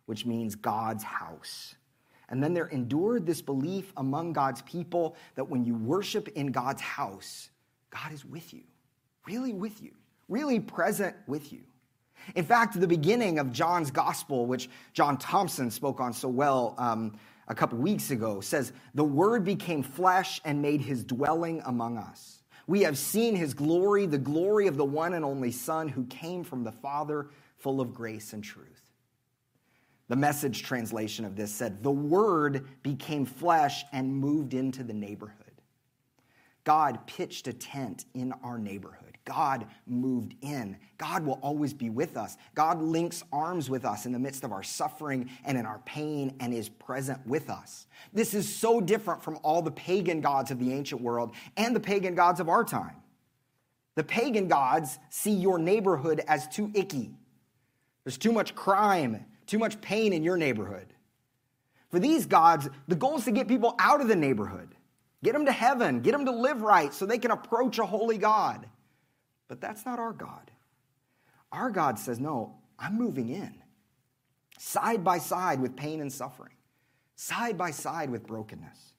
which 0.06 0.26
means 0.26 0.54
God's 0.54 1.04
house. 1.04 1.74
And 2.28 2.42
then 2.42 2.54
there 2.54 2.66
endured 2.66 3.26
this 3.26 3.42
belief 3.42 3.92
among 3.96 4.32
God's 4.32 4.62
people 4.62 5.16
that 5.34 5.44
when 5.44 5.64
you 5.64 5.74
worship 5.74 6.28
in 6.28 6.48
God's 6.48 6.80
house, 6.80 7.50
God 7.90 8.12
is 8.12 8.24
with 8.24 8.52
you, 8.54 8.62
really 9.26 9.52
with 9.52 9.82
you, 9.82 9.92
really 10.28 10.60
present 10.60 11.14
with 11.26 11.52
you. 11.52 11.60
In 12.34 12.44
fact, 12.44 12.78
the 12.78 12.86
beginning 12.86 13.38
of 13.38 13.52
John's 13.52 13.90
gospel, 13.90 14.46
which 14.46 14.68
John 14.92 15.16
Thompson 15.16 15.70
spoke 15.70 16.00
on 16.00 16.12
so 16.12 16.28
well 16.28 16.74
um, 16.78 17.16
a 17.48 17.54
couple 17.54 17.78
weeks 17.78 18.10
ago, 18.10 18.40
says, 18.40 18.72
The 18.94 19.04
Word 19.04 19.44
became 19.44 19.82
flesh 19.82 20.40
and 20.44 20.62
made 20.62 20.80
his 20.80 21.04
dwelling 21.04 21.62
among 21.64 21.98
us. 21.98 22.42
We 22.66 22.82
have 22.82 22.96
seen 22.96 23.34
his 23.34 23.54
glory, 23.54 24.06
the 24.06 24.18
glory 24.18 24.66
of 24.66 24.76
the 24.76 24.84
one 24.84 25.14
and 25.14 25.24
only 25.24 25.50
Son 25.50 25.88
who 25.88 26.04
came 26.06 26.44
from 26.44 26.64
the 26.64 26.72
Father, 26.72 27.28
full 27.58 27.80
of 27.80 27.92
grace 27.92 28.32
and 28.32 28.42
truth. 28.42 28.92
The 30.08 30.16
message 30.16 30.62
translation 30.62 31.24
of 31.24 31.36
this 31.36 31.52
said, 31.52 31.82
The 31.82 31.90
Word 31.90 32.66
became 32.82 33.24
flesh 33.24 33.84
and 33.92 34.14
moved 34.14 34.54
into 34.54 34.84
the 34.84 34.92
neighborhood. 34.92 35.38
God 36.64 37.06
pitched 37.06 37.48
a 37.48 37.52
tent 37.52 38.04
in 38.14 38.32
our 38.44 38.58
neighborhood, 38.58 39.01
God 39.24 39.66
moved 39.86 40.34
in. 40.40 40.76
God 40.98 41.24
will 41.24 41.38
always 41.42 41.72
be 41.72 41.90
with 41.90 42.16
us. 42.16 42.36
God 42.54 42.80
links 42.80 43.22
arms 43.32 43.70
with 43.70 43.84
us 43.84 44.06
in 44.06 44.12
the 44.12 44.18
midst 44.18 44.44
of 44.44 44.52
our 44.52 44.62
suffering 44.62 45.30
and 45.44 45.56
in 45.56 45.66
our 45.66 45.78
pain 45.80 46.36
and 46.40 46.52
is 46.52 46.68
present 46.68 47.24
with 47.26 47.50
us. 47.50 47.86
This 48.12 48.34
is 48.34 48.54
so 48.54 48.80
different 48.80 49.22
from 49.22 49.38
all 49.42 49.62
the 49.62 49.70
pagan 49.70 50.20
gods 50.20 50.50
of 50.50 50.58
the 50.58 50.72
ancient 50.72 51.00
world 51.00 51.32
and 51.56 51.74
the 51.74 51.80
pagan 51.80 52.14
gods 52.14 52.40
of 52.40 52.48
our 52.48 52.64
time. 52.64 52.96
The 53.94 54.04
pagan 54.04 54.48
gods 54.48 54.98
see 55.10 55.32
your 55.32 55.58
neighborhood 55.58 56.22
as 56.26 56.48
too 56.48 56.70
icky. 56.74 57.10
There's 58.04 58.18
too 58.18 58.32
much 58.32 58.54
crime, 58.54 59.24
too 59.46 59.58
much 59.58 59.80
pain 59.80 60.12
in 60.12 60.22
your 60.22 60.36
neighborhood. 60.36 60.86
For 61.90 61.98
these 61.98 62.26
gods, 62.26 62.68
the 62.88 62.96
goal 62.96 63.18
is 63.18 63.24
to 63.24 63.32
get 63.32 63.48
people 63.48 63.74
out 63.78 64.00
of 64.00 64.08
the 64.08 64.16
neighborhood, 64.16 64.74
get 65.22 65.34
them 65.34 65.44
to 65.44 65.52
heaven, 65.52 66.00
get 66.00 66.12
them 66.12 66.24
to 66.24 66.32
live 66.32 66.62
right 66.62 66.92
so 66.92 67.04
they 67.04 67.18
can 67.18 67.30
approach 67.30 67.78
a 67.78 67.84
holy 67.84 68.16
God. 68.16 68.66
But 69.48 69.60
that's 69.60 69.84
not 69.84 69.98
our 69.98 70.12
God. 70.12 70.50
Our 71.50 71.70
God 71.70 71.98
says, 71.98 72.18
no, 72.18 72.54
I'm 72.78 72.96
moving 72.96 73.28
in, 73.28 73.54
side 74.58 75.04
by 75.04 75.18
side 75.18 75.60
with 75.60 75.76
pain 75.76 76.00
and 76.00 76.12
suffering, 76.12 76.54
side 77.14 77.58
by 77.58 77.70
side 77.70 78.10
with 78.10 78.26
brokenness. 78.26 78.92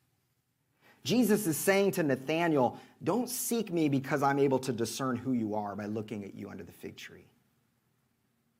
Jesus 1.03 1.47
is 1.47 1.57
saying 1.57 1.91
to 1.91 2.03
Nathanael, 2.03 2.79
Don't 3.03 3.29
seek 3.29 3.71
me 3.71 3.89
because 3.89 4.23
I'm 4.23 4.39
able 4.39 4.59
to 4.59 4.71
discern 4.71 5.17
who 5.17 5.33
you 5.33 5.55
are 5.55 5.75
by 5.75 5.85
looking 5.85 6.23
at 6.23 6.33
you 6.33 6.49
under 6.49 6.63
the 6.63 6.71
fig 6.71 6.95
tree. 6.95 7.25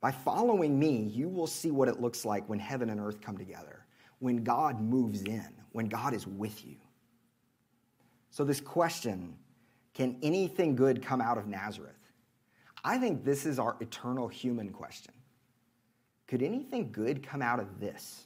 By 0.02 0.12
following 0.12 0.78
me, 0.78 1.10
you 1.14 1.30
will 1.30 1.48
see 1.48 1.72
what 1.72 1.88
it 1.88 2.02
looks 2.02 2.26
like 2.26 2.48
when 2.50 2.60
heaven 2.60 2.90
and 2.90 3.00
earth 3.00 3.22
come 3.22 3.38
together, 3.38 3.86
when 4.20 4.44
God 4.44 4.82
moves 4.82 5.22
in, 5.22 5.48
when 5.72 5.88
God 5.88 6.14
is 6.14 6.28
with 6.28 6.66
you. 6.66 6.76
So, 8.30 8.44
this 8.44 8.60
question 8.60 9.38
can 9.94 10.18
anything 10.24 10.76
good 10.76 11.02
come 11.02 11.22
out 11.22 11.38
of 11.38 11.48
Nazareth? 11.48 11.92
I 12.84 12.98
think 12.98 13.24
this 13.24 13.46
is 13.46 13.60
our 13.60 13.78
eternal 13.80 14.28
human 14.28 14.70
question. 14.70 15.14
Could 16.28 16.42
anything 16.42 16.92
good 16.92 17.22
come 17.22 17.42
out 17.42 17.60
of 17.60 17.80
this? 17.80 18.26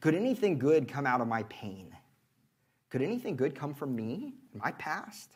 Could 0.00 0.14
anything 0.14 0.58
good 0.58 0.88
come 0.88 1.06
out 1.06 1.20
of 1.20 1.28
my 1.28 1.44
pain? 1.44 1.94
Could 2.90 3.02
anything 3.02 3.36
good 3.36 3.54
come 3.54 3.74
from 3.74 3.96
me, 3.96 4.34
my 4.52 4.72
past? 4.72 5.30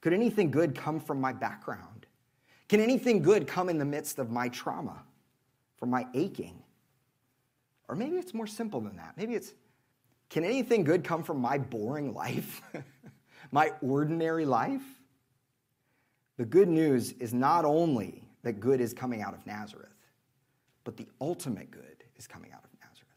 Could 0.00 0.12
anything 0.12 0.50
good 0.50 0.74
come 0.74 1.00
from 1.00 1.20
my 1.20 1.32
background? 1.32 2.06
Can 2.68 2.80
anything 2.80 3.22
good 3.22 3.46
come 3.46 3.68
in 3.68 3.78
the 3.78 3.84
midst 3.84 4.18
of 4.18 4.30
my 4.30 4.48
trauma, 4.48 5.02
from 5.76 5.90
my 5.90 6.06
aching? 6.14 6.62
Or 7.88 7.96
maybe 7.96 8.16
it's 8.16 8.34
more 8.34 8.46
simple 8.46 8.80
than 8.80 8.96
that. 8.96 9.14
Maybe 9.16 9.34
it's 9.34 9.54
can 10.28 10.44
anything 10.44 10.84
good 10.84 11.04
come 11.04 11.22
from 11.22 11.40
my 11.40 11.56
boring 11.56 12.12
life, 12.12 12.60
my 13.50 13.72
ordinary 13.82 14.44
life? 14.44 14.82
The 16.36 16.44
good 16.44 16.68
news 16.68 17.12
is 17.12 17.34
not 17.34 17.64
only 17.64 18.22
that 18.42 18.60
good 18.60 18.80
is 18.80 18.92
coming 18.94 19.22
out 19.22 19.34
of 19.34 19.44
Nazareth, 19.46 19.88
but 20.84 20.96
the 20.96 21.06
ultimate 21.20 21.70
good 21.70 22.04
is 22.16 22.26
coming 22.26 22.52
out 22.52 22.64
of 22.64 22.70
Nazareth. 22.80 23.08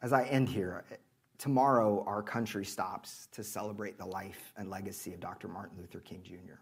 As 0.00 0.12
I 0.12 0.24
end 0.24 0.48
here, 0.48 0.84
tomorrow 1.38 2.02
our 2.06 2.22
country 2.22 2.64
stops 2.64 3.28
to 3.32 3.44
celebrate 3.44 3.98
the 3.98 4.06
life 4.06 4.52
and 4.56 4.70
legacy 4.70 5.12
of 5.12 5.20
Dr. 5.20 5.48
Martin 5.48 5.78
Luther 5.78 6.00
King 6.00 6.22
Jr. 6.24 6.58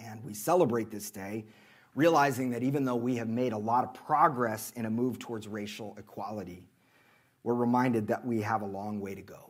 And 0.00 0.22
we 0.24 0.34
celebrate 0.34 0.90
this 0.90 1.10
day 1.10 1.44
realizing 1.94 2.50
that 2.50 2.62
even 2.62 2.84
though 2.84 2.96
we 2.96 3.16
have 3.16 3.28
made 3.28 3.52
a 3.52 3.58
lot 3.58 3.82
of 3.82 3.94
progress 3.94 4.72
in 4.76 4.84
a 4.84 4.90
move 4.90 5.18
towards 5.18 5.48
racial 5.48 5.96
equality, 5.98 6.62
we're 7.42 7.54
reminded 7.54 8.06
that 8.08 8.24
we 8.24 8.42
have 8.42 8.62
a 8.62 8.66
long 8.66 9.00
way 9.00 9.14
to 9.14 9.22
go. 9.22 9.45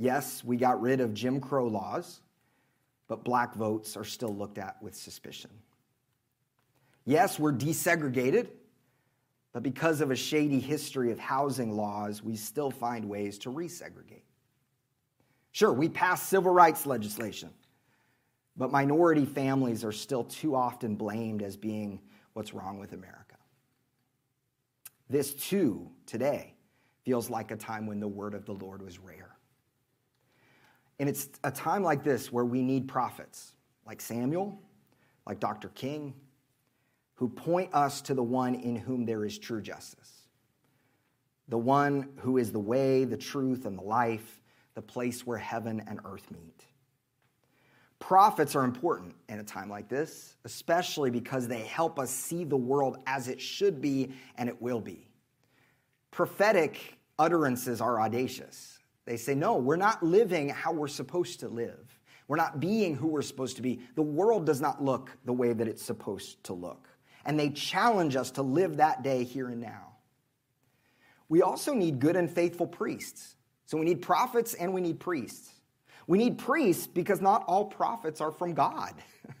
Yes, 0.00 0.42
we 0.42 0.56
got 0.56 0.80
rid 0.80 1.00
of 1.00 1.12
Jim 1.12 1.42
Crow 1.42 1.66
laws, 1.66 2.22
but 3.06 3.22
black 3.22 3.54
votes 3.54 3.98
are 3.98 4.04
still 4.04 4.34
looked 4.34 4.56
at 4.56 4.82
with 4.82 4.94
suspicion. 4.94 5.50
Yes, 7.04 7.38
we're 7.38 7.52
desegregated, 7.52 8.48
but 9.52 9.62
because 9.62 10.00
of 10.00 10.10
a 10.10 10.16
shady 10.16 10.58
history 10.58 11.12
of 11.12 11.18
housing 11.18 11.76
laws, 11.76 12.22
we 12.22 12.34
still 12.34 12.70
find 12.70 13.04
ways 13.10 13.36
to 13.40 13.50
resegregate. 13.50 14.22
Sure, 15.52 15.70
we 15.70 15.86
passed 15.86 16.30
civil 16.30 16.50
rights 16.50 16.86
legislation, 16.86 17.50
but 18.56 18.70
minority 18.70 19.26
families 19.26 19.84
are 19.84 19.92
still 19.92 20.24
too 20.24 20.54
often 20.54 20.94
blamed 20.94 21.42
as 21.42 21.58
being 21.58 22.00
what's 22.32 22.54
wrong 22.54 22.78
with 22.78 22.94
America. 22.94 23.36
This, 25.10 25.34
too, 25.34 25.90
today, 26.06 26.54
feels 27.04 27.28
like 27.28 27.50
a 27.50 27.56
time 27.56 27.86
when 27.86 28.00
the 28.00 28.08
word 28.08 28.32
of 28.32 28.46
the 28.46 28.54
Lord 28.54 28.80
was 28.80 28.98
rare. 28.98 29.36
And 31.00 31.08
it's 31.08 31.30
a 31.44 31.50
time 31.50 31.82
like 31.82 32.04
this 32.04 32.30
where 32.30 32.44
we 32.44 32.62
need 32.62 32.86
prophets 32.86 33.54
like 33.86 34.02
Samuel, 34.02 34.60
like 35.26 35.40
Dr. 35.40 35.70
King, 35.70 36.12
who 37.14 37.26
point 37.26 37.70
us 37.72 38.02
to 38.02 38.14
the 38.14 38.22
one 38.22 38.54
in 38.54 38.76
whom 38.76 39.06
there 39.06 39.24
is 39.24 39.38
true 39.38 39.62
justice, 39.62 40.28
the 41.48 41.56
one 41.56 42.10
who 42.18 42.36
is 42.36 42.52
the 42.52 42.60
way, 42.60 43.04
the 43.04 43.16
truth, 43.16 43.64
and 43.64 43.78
the 43.78 43.82
life, 43.82 44.42
the 44.74 44.82
place 44.82 45.26
where 45.26 45.38
heaven 45.38 45.82
and 45.88 46.00
earth 46.04 46.30
meet. 46.30 46.66
Prophets 47.98 48.54
are 48.54 48.64
important 48.64 49.14
in 49.30 49.40
a 49.40 49.44
time 49.44 49.70
like 49.70 49.88
this, 49.88 50.36
especially 50.44 51.10
because 51.10 51.48
they 51.48 51.60
help 51.60 51.98
us 51.98 52.10
see 52.10 52.44
the 52.44 52.58
world 52.58 52.98
as 53.06 53.26
it 53.26 53.40
should 53.40 53.80
be 53.80 54.10
and 54.36 54.50
it 54.50 54.60
will 54.60 54.80
be. 54.80 55.08
Prophetic 56.10 56.98
utterances 57.18 57.80
are 57.80 57.98
audacious. 57.98 58.79
They 59.10 59.16
say, 59.16 59.34
no, 59.34 59.56
we're 59.56 59.74
not 59.74 60.04
living 60.04 60.50
how 60.50 60.70
we're 60.70 60.86
supposed 60.86 61.40
to 61.40 61.48
live. 61.48 61.98
We're 62.28 62.36
not 62.36 62.60
being 62.60 62.94
who 62.94 63.08
we're 63.08 63.22
supposed 63.22 63.56
to 63.56 63.62
be. 63.62 63.80
The 63.96 64.02
world 64.02 64.46
does 64.46 64.60
not 64.60 64.80
look 64.80 65.10
the 65.24 65.32
way 65.32 65.52
that 65.52 65.66
it's 65.66 65.82
supposed 65.82 66.44
to 66.44 66.52
look 66.52 66.86
and 67.24 67.36
they 67.36 67.50
challenge 67.50 68.14
us 68.14 68.30
to 68.30 68.42
live 68.42 68.76
that 68.76 69.02
day 69.02 69.24
here 69.24 69.48
and 69.48 69.60
now. 69.60 69.96
We 71.28 71.42
also 71.42 71.74
need 71.74 71.98
good 71.98 72.14
and 72.14 72.30
faithful 72.30 72.68
priests. 72.68 73.34
So 73.66 73.76
we 73.76 73.84
need 73.84 74.00
prophets 74.00 74.54
and 74.54 74.72
we 74.72 74.80
need 74.80 75.00
priests. 75.00 75.50
We 76.06 76.16
need 76.16 76.38
priests 76.38 76.86
because 76.86 77.20
not 77.20 77.42
all 77.48 77.64
prophets 77.64 78.20
are 78.20 78.30
from 78.30 78.54
God. 78.54 78.94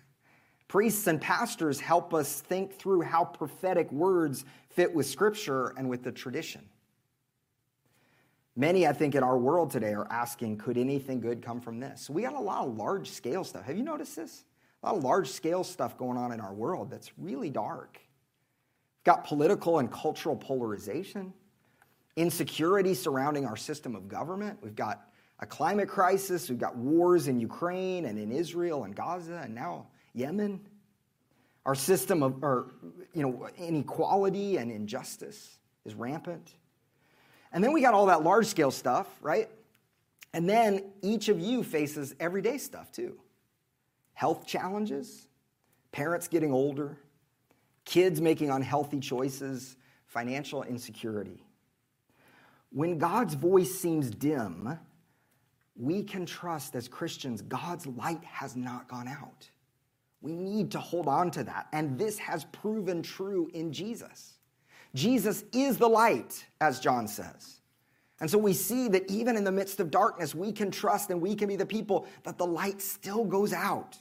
priests 0.66 1.06
and 1.06 1.20
pastors 1.20 1.78
help 1.78 2.12
us 2.12 2.40
think 2.40 2.74
through 2.74 3.02
how 3.02 3.24
prophetic 3.24 3.92
words 3.92 4.44
fit 4.70 4.92
with 4.92 5.06
Scripture 5.06 5.74
and 5.76 5.88
with 5.88 6.02
the 6.02 6.10
tradition. 6.10 6.62
Many, 8.56 8.86
I 8.86 8.92
think, 8.92 9.14
in 9.14 9.22
our 9.22 9.38
world 9.38 9.70
today 9.70 9.94
are 9.94 10.10
asking, 10.10 10.58
could 10.58 10.76
anything 10.76 11.20
good 11.20 11.42
come 11.42 11.60
from 11.60 11.78
this? 11.80 12.10
we 12.10 12.22
got 12.22 12.34
a 12.34 12.40
lot 12.40 12.66
of 12.66 12.76
large 12.76 13.10
scale 13.10 13.44
stuff. 13.44 13.64
Have 13.64 13.76
you 13.76 13.84
noticed 13.84 14.16
this? 14.16 14.44
a 14.82 14.86
lot 14.86 14.96
of 14.96 15.04
large 15.04 15.28
scale 15.28 15.64
stuff 15.64 15.98
going 15.98 16.16
on 16.16 16.32
in 16.32 16.40
our 16.40 16.54
world 16.54 16.90
that's 16.90 17.10
really 17.18 17.50
dark. 17.50 17.98
We've 18.00 19.04
got 19.04 19.24
political 19.24 19.78
and 19.78 19.90
cultural 19.90 20.36
polarization, 20.36 21.32
insecurity 22.16 22.94
surrounding 22.94 23.46
our 23.46 23.56
system 23.56 23.94
of 23.94 24.08
government. 24.08 24.58
We've 24.62 24.76
got 24.76 25.06
a 25.38 25.46
climate 25.46 25.88
crisis. 25.88 26.48
We've 26.48 26.58
got 26.58 26.76
wars 26.76 27.28
in 27.28 27.40
Ukraine 27.40 28.06
and 28.06 28.18
in 28.18 28.32
Israel 28.32 28.84
and 28.84 28.94
Gaza 28.94 29.40
and 29.44 29.54
now 29.54 29.88
Yemen. 30.14 30.60
Our 31.66 31.74
system 31.74 32.22
of 32.22 32.42
or, 32.42 32.72
you 33.12 33.22
know, 33.22 33.48
inequality 33.58 34.56
and 34.56 34.70
injustice 34.70 35.58
is 35.84 35.94
rampant. 35.94 36.54
And 37.52 37.62
then 37.62 37.72
we 37.72 37.80
got 37.80 37.94
all 37.94 38.06
that 38.06 38.22
large 38.22 38.46
scale 38.46 38.70
stuff, 38.70 39.06
right? 39.20 39.48
And 40.32 40.48
then 40.48 40.84
each 41.02 41.28
of 41.28 41.40
you 41.40 41.62
faces 41.64 42.14
everyday 42.20 42.58
stuff 42.58 42.92
too 42.92 43.18
health 44.14 44.46
challenges, 44.46 45.26
parents 45.92 46.28
getting 46.28 46.52
older, 46.52 46.98
kids 47.86 48.20
making 48.20 48.50
unhealthy 48.50 49.00
choices, 49.00 49.76
financial 50.04 50.62
insecurity. 50.62 51.42
When 52.70 52.98
God's 52.98 53.32
voice 53.32 53.74
seems 53.74 54.10
dim, 54.10 54.78
we 55.74 56.02
can 56.02 56.26
trust 56.26 56.76
as 56.76 56.86
Christians 56.86 57.40
God's 57.40 57.86
light 57.86 58.22
has 58.24 58.54
not 58.54 58.88
gone 58.88 59.08
out. 59.08 59.48
We 60.20 60.32
need 60.32 60.70
to 60.72 60.78
hold 60.78 61.08
on 61.08 61.30
to 61.32 61.44
that. 61.44 61.68
And 61.72 61.98
this 61.98 62.18
has 62.18 62.44
proven 62.52 63.02
true 63.02 63.50
in 63.54 63.72
Jesus. 63.72 64.39
Jesus 64.94 65.44
is 65.52 65.78
the 65.78 65.88
light, 65.88 66.44
as 66.60 66.80
John 66.80 67.06
says. 67.06 67.60
And 68.20 68.30
so 68.30 68.36
we 68.36 68.52
see 68.52 68.88
that 68.88 69.10
even 69.10 69.36
in 69.36 69.44
the 69.44 69.52
midst 69.52 69.80
of 69.80 69.90
darkness, 69.90 70.34
we 70.34 70.52
can 70.52 70.70
trust 70.70 71.10
and 71.10 71.20
we 71.20 71.34
can 71.34 71.48
be 71.48 71.56
the 71.56 71.66
people 71.66 72.06
that 72.24 72.36
the 72.36 72.46
light 72.46 72.82
still 72.82 73.24
goes 73.24 73.52
out. 73.52 73.96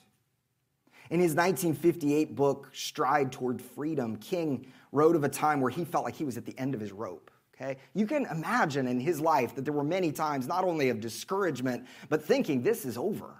In 1.09 1.19
his 1.19 1.33
1958 1.33 2.35
book, 2.35 2.69
Stride 2.73 3.31
Toward 3.31 3.61
Freedom, 3.61 4.17
King 4.17 4.67
wrote 4.91 5.15
of 5.15 5.23
a 5.23 5.29
time 5.29 5.61
where 5.61 5.71
he 5.71 5.85
felt 5.85 6.03
like 6.03 6.15
he 6.15 6.25
was 6.25 6.37
at 6.37 6.45
the 6.45 6.57
end 6.59 6.75
of 6.75 6.81
his 6.81 6.91
rope. 6.91 7.31
Okay? 7.55 7.77
You 7.93 8.05
can 8.05 8.25
imagine 8.25 8.87
in 8.87 8.99
his 8.99 9.19
life 9.19 9.55
that 9.55 9.63
there 9.65 9.73
were 9.73 9.83
many 9.83 10.11
times 10.11 10.47
not 10.47 10.63
only 10.63 10.89
of 10.89 10.99
discouragement, 10.99 11.87
but 12.09 12.23
thinking, 12.23 12.61
this 12.61 12.85
is 12.85 12.97
over. 12.97 13.33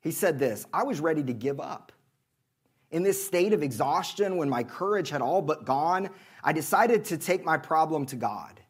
He 0.00 0.10
said 0.10 0.38
this 0.38 0.66
I 0.72 0.84
was 0.84 1.00
ready 1.00 1.22
to 1.24 1.32
give 1.32 1.60
up. 1.60 1.92
In 2.90 3.02
this 3.02 3.24
state 3.24 3.52
of 3.52 3.62
exhaustion, 3.62 4.36
when 4.36 4.48
my 4.48 4.62
courage 4.62 5.10
had 5.10 5.20
all 5.20 5.42
but 5.42 5.64
gone, 5.64 6.08
I 6.42 6.52
decided 6.52 7.04
to 7.06 7.18
take 7.18 7.44
my 7.44 7.58
problem 7.58 8.06
to 8.06 8.16
God. 8.16 8.60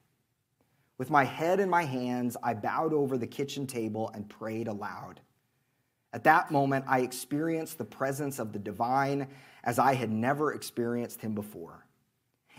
With 0.98 1.10
my 1.10 1.22
head 1.24 1.60
in 1.60 1.70
my 1.70 1.84
hands, 1.84 2.36
I 2.42 2.54
bowed 2.54 2.92
over 2.92 3.16
the 3.16 3.26
kitchen 3.26 3.66
table 3.66 4.10
and 4.12 4.28
prayed 4.28 4.66
aloud 4.66 5.20
At 6.12 6.24
that 6.24 6.50
moment, 6.50 6.86
I 6.88 7.00
experienced 7.00 7.78
the 7.78 7.84
presence 7.84 8.38
of 8.38 8.52
the 8.52 8.58
divine 8.58 9.28
as 9.62 9.78
I 9.78 9.94
had 9.94 10.10
never 10.10 10.54
experienced 10.54 11.20
him 11.20 11.34
before. 11.34 11.86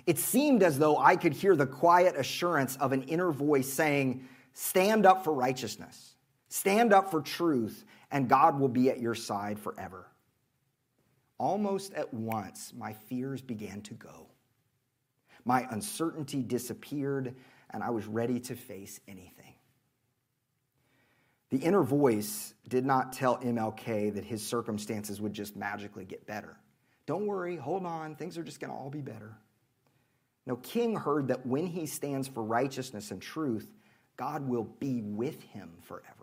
It 0.06 0.19
seemed 0.19 0.63
as 0.63 0.80
though 0.80 0.98
I 0.98 1.15
could 1.15 1.34
hear 1.34 1.56
the 1.56 1.65
quiet 1.65 2.15
assurance 2.15 2.78
of 2.78 2.93
an 2.93 3.04
inner 3.04 3.32
voice 3.32 3.72
saying, 3.72 4.28
Stand 4.54 5.06
up 5.06 5.24
for 5.24 5.34
righteousness, 5.34 6.15
stand 6.48 6.93
up 6.93 7.12
for 7.12 7.22
truth, 7.22 7.84
and 8.12 8.30
God 8.30 8.60
will 8.60 8.69
be 8.69 8.89
at 8.89 9.00
your 9.00 9.15
side 9.15 9.60
forever. 9.60 10.08
Almost 11.39 11.93
at 11.93 12.13
once, 12.13 12.73
my 12.78 12.93
fears 12.93 13.41
began 13.41 13.82
to 13.82 13.93
go. 13.95 14.28
My 15.45 15.65
uncertainty 15.71 16.43
disappeared, 16.43 17.34
and 17.71 17.82
I 17.82 17.89
was 17.89 18.06
ready 18.06 18.39
to 18.41 18.56
face 18.56 18.99
anything. 19.08 19.56
The 21.49 21.58
inner 21.58 21.82
voice 21.82 22.54
did 22.67 22.86
not 22.86 23.13
tell 23.13 23.38
MLK 23.38 24.13
that 24.13 24.25
his 24.25 24.45
circumstances 24.45 25.19
would 25.19 25.34
just 25.34 25.56
magically 25.56 26.06
get 26.06 26.28
better. 26.28 26.58
Don't 27.08 27.25
worry, 27.25 27.56
hold 27.56 27.86
on, 27.86 28.15
things 28.15 28.38
are 28.38 28.43
just 28.43 28.60
going 28.60 28.71
to 28.71 28.78
all 28.78 28.89
be 28.91 29.02
better. 29.02 29.36
No, 30.45 30.58
King 30.58 30.95
heard 30.95 31.30
that 31.30 31.45
when 31.45 31.65
he 31.65 31.86
stands 31.86 32.28
for 32.28 32.43
righteousness 32.43 33.12
and 33.12 33.21
truth, 33.21 33.71
God 34.17 34.47
will 34.47 34.65
be 34.65 35.02
with 35.02 35.41
him 35.41 35.71
forever. 35.82 36.19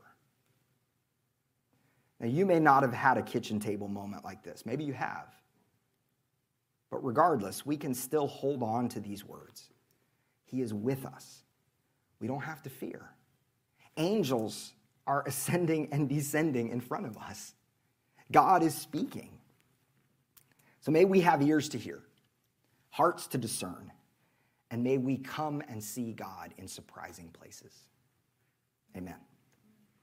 Now, 2.20 2.28
you 2.28 2.46
may 2.46 2.58
not 2.58 2.82
have 2.82 2.94
had 2.94 3.18
a 3.18 3.22
kitchen 3.22 3.60
table 3.60 3.88
moment 3.88 4.24
like 4.24 4.42
this. 4.42 4.64
Maybe 4.64 4.84
you 4.84 4.94
have. 4.94 5.34
But 6.90 7.04
regardless, 7.04 7.66
we 7.66 7.76
can 7.76 7.94
still 7.94 8.26
hold 8.26 8.62
on 8.62 8.88
to 8.90 9.00
these 9.00 9.24
words. 9.24 9.70
He 10.44 10.62
is 10.62 10.72
with 10.72 11.04
us. 11.04 11.42
We 12.20 12.26
don't 12.26 12.42
have 12.42 12.62
to 12.62 12.70
fear. 12.70 13.10
Angels 13.96 14.72
are 15.06 15.24
ascending 15.26 15.88
and 15.92 16.08
descending 16.08 16.68
in 16.68 16.80
front 16.80 17.06
of 17.06 17.18
us. 17.18 17.54
God 18.32 18.62
is 18.62 18.74
speaking. 18.74 19.38
So 20.80 20.90
may 20.90 21.04
we 21.04 21.20
have 21.20 21.42
ears 21.42 21.68
to 21.70 21.78
hear, 21.78 22.02
hearts 22.90 23.26
to 23.28 23.38
discern, 23.38 23.92
and 24.70 24.82
may 24.82 24.98
we 24.98 25.16
come 25.16 25.62
and 25.68 25.82
see 25.82 26.12
God 26.12 26.54
in 26.58 26.66
surprising 26.68 27.28
places. 27.28 27.72
Amen. 28.96 29.16